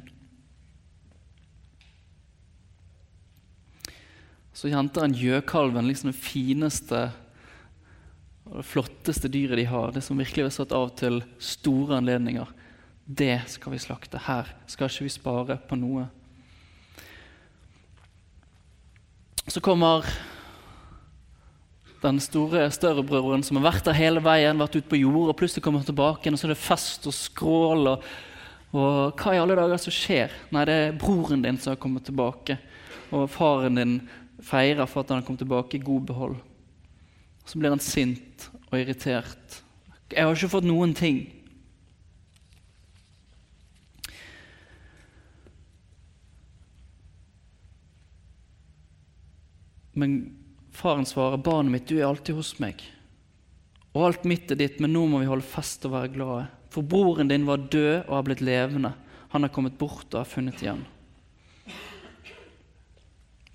Så 4.55 4.71
henter 4.73 5.05
han 5.05 5.15
gjøkalven, 5.15 5.87
liksom 5.87 6.11
det 6.11 6.19
fineste 6.19 7.01
og 8.47 8.61
det 8.61 8.67
flotteste 8.67 9.29
dyret 9.31 9.59
de 9.59 9.65
har. 9.67 9.91
Det 9.91 10.03
som 10.05 10.19
virkelig 10.19 10.47
er 10.47 10.55
satt 10.55 10.75
av 10.75 10.93
til 10.99 11.19
store 11.43 11.99
anledninger. 11.99 12.47
Det 13.05 13.41
skal 13.51 13.75
vi 13.75 13.81
slakte. 13.83 14.21
Her 14.23 14.49
skal 14.67 14.89
ikke 14.89 15.07
vi 15.07 15.13
spare 15.13 15.59
på 15.67 15.77
noe. 15.79 16.07
Så 19.47 19.61
kommer 19.63 20.03
den 22.01 22.19
store 22.19 22.65
størrebroren 22.73 23.43
som 23.45 23.57
har 23.57 23.69
vært 23.69 23.87
der 23.87 23.95
hele 23.97 24.21
veien, 24.23 24.59
vært 24.59 24.75
ute 24.75 24.89
på 24.91 24.99
jordet, 24.99 25.31
og 25.31 25.37
plutselig 25.39 25.63
kommer 25.63 25.81
han 25.81 25.87
tilbake, 25.87 26.31
og 26.31 26.39
så 26.39 26.49
er 26.49 26.53
det 26.53 26.59
fest 26.59 27.07
og 27.07 27.15
skrål. 27.15 27.91
Og, 27.93 28.09
og, 28.73 29.15
hva 29.15 29.33
i 29.33 29.39
alle 29.39 29.55
dager 29.57 29.79
som 29.81 29.95
skjer? 29.95 30.35
Nei, 30.51 30.65
det 30.67 30.75
er 30.75 30.99
broren 30.99 31.45
din 31.45 31.59
som 31.63 31.73
har 31.73 31.79
kommet 31.81 32.05
tilbake. 32.07 32.59
Og 33.15 33.29
faren 33.31 33.79
din 33.79 33.95
feirer 34.43 34.85
for 34.85 35.01
at 35.01 35.13
han 35.13 35.21
har 35.21 35.27
kommet 35.27 35.41
tilbake 35.45 35.79
i 35.79 35.85
god 35.85 36.11
behold. 36.11 36.35
Så 37.47 37.59
blir 37.59 37.71
han 37.71 37.83
sint 37.83 38.49
og 38.67 38.81
irritert. 38.81 39.63
'Jeg 40.07 40.23
har 40.23 40.35
ikke 40.35 40.55
fått 40.55 40.67
noen 40.67 40.93
ting.' 40.95 41.36
Men 49.97 50.35
faren 50.71 51.07
svarer, 51.09 51.41
'Barnet 51.41 51.73
mitt, 51.73 51.87
du 51.89 51.97
er 51.97 52.05
alltid 52.05 52.37
hos 52.37 52.53
meg.' 52.61 52.83
'Og 53.95 54.05
alt 54.05 54.27
mitt 54.29 54.51
er 54.51 54.59
ditt, 54.59 54.79
men 54.79 54.93
nå 54.93 55.07
må 55.09 55.23
vi 55.23 55.29
holde 55.29 55.45
fest 55.45 55.85
og 55.89 55.95
være 55.95 56.13
glade.' 56.13 56.47
'For 56.69 56.85
broren 56.85 57.31
din 57.31 57.47
var 57.47 57.57
død 57.57 58.05
og 58.05 58.13
har 58.13 58.23
blitt 58.27 58.45
levende. 58.45 58.93
Han 59.33 59.41
har 59.43 59.49
kommet 59.49 59.77
bort 59.77 60.13
og 60.13 60.21
har 60.21 60.29
funnet 60.29 60.61
igjen.' 60.61 60.85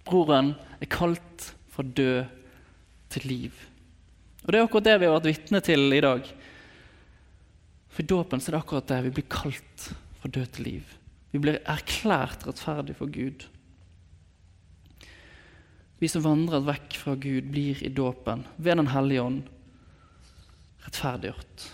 Broren 0.04 0.54
er 0.80 0.90
kalt 0.90 1.52
fra 1.70 1.84
død 1.86 2.26
til 3.08 3.28
liv. 3.28 3.52
Og 4.42 4.50
Det 4.50 4.58
er 4.58 4.66
akkurat 4.66 4.84
det 4.84 4.98
vi 4.98 5.06
har 5.06 5.14
vært 5.14 5.30
vitne 5.30 5.60
til 5.62 5.92
i 5.94 6.02
dag. 6.02 6.26
For 7.92 8.02
I 8.02 8.08
dåpen 8.10 8.40
er 8.40 8.50
det 8.50 8.58
akkurat 8.58 8.88
det. 8.88 9.02
Vi 9.04 9.14
blir 9.14 9.28
kalt 9.30 9.88
fra 10.18 10.28
død 10.28 10.52
til 10.56 10.64
liv. 10.64 10.96
Vi 11.30 11.38
blir 11.38 11.60
erklært 11.64 12.46
rettferdig 12.48 12.96
for 12.98 13.06
Gud. 13.06 13.46
Vi 16.02 16.08
som 16.10 16.24
vandrer 16.24 16.64
vekk 16.66 16.96
fra 16.98 17.12
Gud, 17.14 17.52
blir 17.54 17.78
i 17.86 17.88
dåpen 17.94 18.40
ved 18.56 18.80
Den 18.80 18.88
hellige 18.90 19.22
ånd 19.22 19.42
rettferdiggjort. 20.82 21.66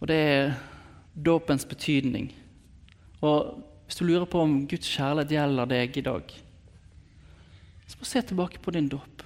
Og 0.00 0.10
det 0.10 0.16
er 0.18 0.56
dåpens 1.14 1.62
betydning. 1.62 2.32
Og 3.22 3.62
hvis 3.86 4.00
du 4.02 4.04
lurer 4.08 4.26
på 4.26 4.42
om 4.42 4.58
Guds 4.66 4.90
kjærlighet 4.90 5.36
gjelder 5.36 5.70
deg 5.70 6.02
i 6.02 6.06
dag, 6.10 6.34
så 7.86 8.02
bare 8.02 8.12
se 8.16 8.26
tilbake 8.32 8.58
på 8.58 8.74
din 8.74 8.90
dåp. 8.90 9.22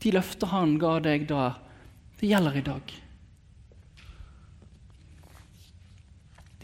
De 0.00 0.16
løfter 0.16 0.56
han 0.56 0.78
ga 0.80 0.96
deg 1.04 1.28
da, 1.28 1.52
det 2.16 2.32
gjelder 2.32 2.60
i 2.64 2.66
dag. 2.72 2.98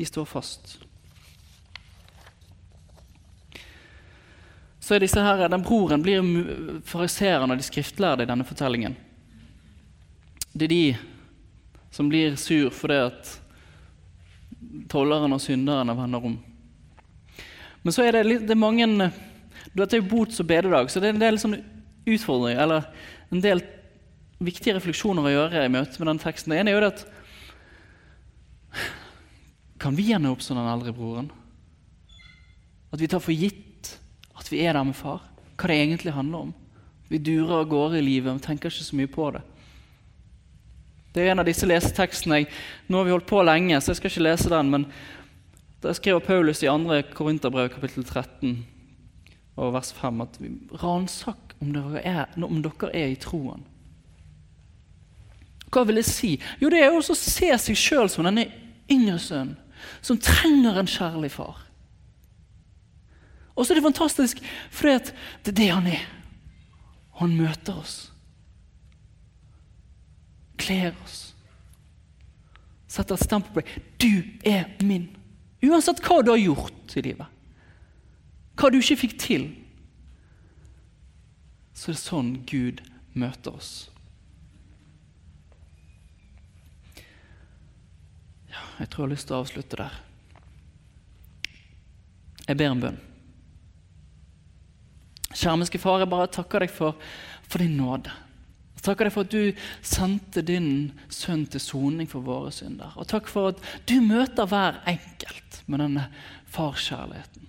De 0.00 0.12
står 0.16 0.32
fast. 0.32 0.78
Så 4.88 4.96
er 4.96 5.02
disse 5.04 5.20
her, 5.20 5.42
den 5.52 5.60
broren 5.60 6.00
blir 6.00 6.24
fariseerne 6.88 7.52
og 7.52 7.60
de 7.60 7.64
skriftlærde 7.66 8.24
i 8.24 8.28
denne 8.30 8.46
fortellingen. 8.48 8.94
Det 10.56 10.64
er 10.64 10.72
de 10.72 10.96
som 11.92 12.08
blir 12.08 12.38
sur 12.40 12.72
fordi 12.72 12.96
at 13.10 13.34
tolleren 14.88 15.36
og 15.36 15.42
synderne 15.44 15.96
vender 15.98 16.24
om. 16.30 16.38
Men 17.84 17.92
så 17.92 18.06
er 18.06 18.16
det, 18.16 18.24
litt, 18.30 18.48
det 18.48 18.56
er 18.56 18.62
mange 18.64 18.88
Dette 19.76 19.98
er 19.98 20.00
jo 20.00 20.08
bots- 20.08 20.40
og 20.40 20.48
bededag, 20.48 20.88
så 20.88 21.04
det 21.04 21.10
er 21.10 21.18
en 21.18 21.20
del 21.20 21.36
sånne 21.38 21.60
utfordringer, 22.08 22.64
eller 22.64 22.88
en 23.28 23.44
del 23.44 23.60
viktige 24.40 24.78
refleksjoner 24.78 25.28
å 25.28 25.34
gjøre 25.34 25.66
i 25.66 25.70
møte 25.76 26.00
med 26.00 26.14
den 26.14 26.24
teksten. 26.24 26.54
Det 26.54 26.62
ene 26.62 26.72
er 26.72 26.78
jo 26.78 26.84
det 26.86 26.92
at 26.96 27.06
Kan 29.84 30.00
vi 30.00 30.08
ende 30.16 30.32
opp 30.32 30.40
som 30.42 30.56
den 30.56 30.72
eldre 30.72 30.96
broren? 30.96 31.28
At 32.88 33.04
vi 33.04 33.12
tar 33.12 33.20
for 33.20 33.36
gitt 33.36 33.67
at 34.38 34.50
vi 34.52 34.62
er 34.64 34.76
der 34.76 34.86
med 34.86 34.96
far. 34.96 35.22
Hva 35.58 35.68
det 35.70 35.76
egentlig 35.82 36.14
handler 36.14 36.48
om. 36.48 36.54
Vi 37.08 37.18
durer 37.18 37.60
av 37.60 37.68
gårde 37.70 37.98
i 37.98 38.04
livet 38.04 38.34
og 38.34 38.42
tenker 38.44 38.70
ikke 38.70 38.86
så 38.86 38.96
mye 38.98 39.10
på 39.10 39.30
det. 39.34 39.42
Det 41.14 41.24
er 41.24 41.32
en 41.32 41.42
av 41.42 41.48
disse 41.48 41.66
lesetekstene 41.66 42.42
jeg, 42.42 42.50
Nå 42.86 43.00
har 43.00 43.06
vi 43.08 43.14
holdt 43.14 43.26
på 43.26 43.40
lenge, 43.42 43.80
så 43.80 43.90
jeg 43.90 44.00
skal 44.00 44.12
ikke 44.12 44.26
lese 44.26 44.52
den. 44.52 44.70
Men 44.70 44.84
der 45.82 45.96
skriver 45.96 46.20
Paulus 46.24 46.62
i 46.62 46.68
2. 46.68 47.00
Korinterbrev 47.16 47.72
kapittel 47.72 48.04
13 48.04 48.66
og 49.58 49.72
vers 49.74 49.90
5 49.92 50.20
at 50.22 50.36
ransak 50.82 51.56
om, 51.58 51.72
om 52.46 52.60
dere 52.62 52.92
er 52.94 53.08
i 53.10 53.18
troen. 53.18 53.64
Hva 55.72 55.82
vil 55.84 55.98
jeg 56.00 56.08
si? 56.08 56.30
Jo, 56.60 56.70
det 56.70 56.84
er 56.84 56.92
jo 56.92 57.00
å 57.02 57.16
se 57.16 57.50
seg 57.58 57.76
sjøl 57.76 58.08
som 58.12 58.28
denne 58.28 58.46
yngre 58.88 59.18
sønnen 59.20 59.56
som 60.02 60.18
trenger 60.18 60.78
en 60.78 60.90
kjærlig 60.90 61.30
far. 61.34 61.60
Og 63.58 63.66
så 63.66 63.74
er 63.74 63.80
det 63.80 63.88
fantastisk, 63.88 64.40
for 64.70 64.86
det 64.86 65.50
er 65.50 65.56
det 65.58 65.68
han 65.72 65.86
er. 65.90 66.04
Han 67.18 67.34
møter 67.34 67.80
oss. 67.80 67.96
Kler 70.58 70.92
oss. 71.02 71.32
Setter 72.88 73.18
et 73.18 73.26
stempel 73.26 73.56
på 73.56 73.64
deg. 73.64 73.88
Du 73.98 74.46
er 74.46 74.70
min. 74.86 75.08
Uansett 75.66 75.98
hva 76.06 76.20
du 76.22 76.30
har 76.30 76.38
gjort 76.38 76.94
i 76.94 77.02
livet. 77.08 77.26
Hva 78.58 78.70
du 78.70 78.78
ikke 78.78 79.00
fikk 79.02 79.18
til. 79.18 79.48
Så 81.74 81.90
er 81.90 81.98
det 81.98 82.04
sånn 82.04 82.30
Gud 82.46 82.84
møter 83.18 83.58
oss. 83.58 83.72
Ja, 88.48 88.62
jeg 88.78 88.86
tror 88.94 89.04
jeg 89.04 89.08
har 89.08 89.14
lyst 89.16 89.28
til 89.30 89.36
å 89.36 89.42
avslutte 89.42 89.82
der. 89.82 90.00
Jeg 92.46 92.56
ber 92.56 92.70
en 92.70 92.86
bønn. 92.86 93.04
Skjermiske 95.34 95.80
far, 95.80 96.00
jeg 96.00 96.10
bare 96.10 96.30
takker 96.32 96.64
deg 96.64 96.72
for, 96.72 96.96
for 97.48 97.62
din 97.62 97.76
nåde. 97.76 98.12
Takker 98.82 99.08
deg 99.08 99.14
for 99.14 99.26
at 99.26 99.34
du 99.34 99.64
sendte 99.84 100.44
din 100.46 100.70
sønn 101.12 101.44
til 101.50 101.60
soning 101.60 102.08
for 102.08 102.24
våre 102.24 102.52
synder. 102.54 102.94
Og 102.96 103.08
takk 103.10 103.28
for 103.30 103.52
at 103.52 103.62
du 103.90 103.98
møter 104.04 104.48
hver 104.48 104.78
enkelt 104.88 105.60
med 105.66 105.82
denne 105.82 106.06
farskjærligheten. 106.54 107.48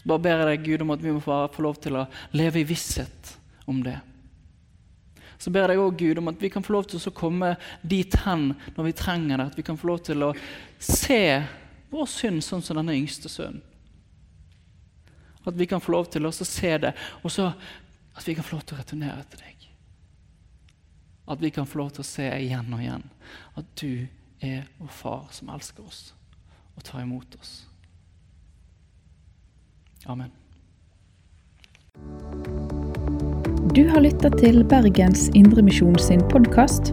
Så 0.00 0.10
bare 0.10 0.24
ber 0.24 0.42
jeg 0.42 0.48
deg, 0.50 0.64
Gud, 0.66 0.84
om 0.84 0.94
at 0.96 1.04
vi 1.04 1.12
må 1.14 1.22
få 1.22 1.64
lov 1.64 1.78
til 1.84 2.00
å 2.00 2.08
leve 2.36 2.60
i 2.60 2.66
visshet 2.68 3.34
om 3.70 3.78
det. 3.84 3.98
Så 5.38 5.52
ber 5.52 5.66
jeg 5.66 5.74
deg 5.74 5.84
også, 5.84 5.98
Gud, 6.00 6.22
om 6.22 6.32
at 6.32 6.40
vi 6.40 6.50
kan 6.52 6.64
få 6.64 6.74
lov 6.74 6.88
til 6.88 7.04
å 7.04 7.14
komme 7.14 7.54
dit 7.82 8.16
hen 8.24 8.50
når 8.74 8.88
vi 8.88 8.96
trenger 8.96 9.38
det. 9.38 9.46
At 9.52 9.60
vi 9.60 9.66
kan 9.66 9.78
få 9.80 9.92
lov 9.92 10.02
til 10.08 10.24
å 10.24 10.32
se 10.80 11.22
vår 11.92 12.10
synd 12.10 12.42
sånn 12.44 12.64
som 12.64 12.80
denne 12.80 12.96
yngste 12.96 13.30
sønnen. 13.30 13.62
At 15.44 15.58
vi 15.58 15.66
kan 15.66 15.80
få 15.80 15.92
lov 15.92 16.08
til 16.12 16.26
å 16.26 16.32
se 16.32 16.72
det, 16.80 16.94
og 17.22 17.32
så 17.32 17.50
at 18.14 18.28
vi 18.28 18.34
kan 18.34 18.46
få 18.46 18.56
lov 18.56 18.64
til 18.64 18.76
å 18.76 18.80
returnere 18.80 19.24
til 19.30 19.42
deg. 19.42 19.68
At 21.28 21.40
vi 21.40 21.50
kan 21.50 21.66
få 21.66 21.80
lov 21.80 21.94
til 21.96 22.04
å 22.04 22.08
se 22.08 22.28
igjen 22.36 22.72
og 22.72 22.82
igjen 22.84 23.06
at 23.56 23.70
du 23.80 24.06
er 24.44 24.66
vår 24.78 24.92
far 24.92 25.28
som 25.32 25.52
elsker 25.54 25.86
oss 25.86 26.12
og 26.74 26.84
tar 26.84 27.04
imot 27.04 27.36
oss. 27.40 27.64
Amen. 30.10 30.32
Du 33.74 33.88
har 33.88 34.04
lytta 34.04 34.30
til 34.36 34.64
Bergens 34.68 35.30
Indremisjon 35.34 35.98
sin 35.98 36.22
podkast. 36.28 36.92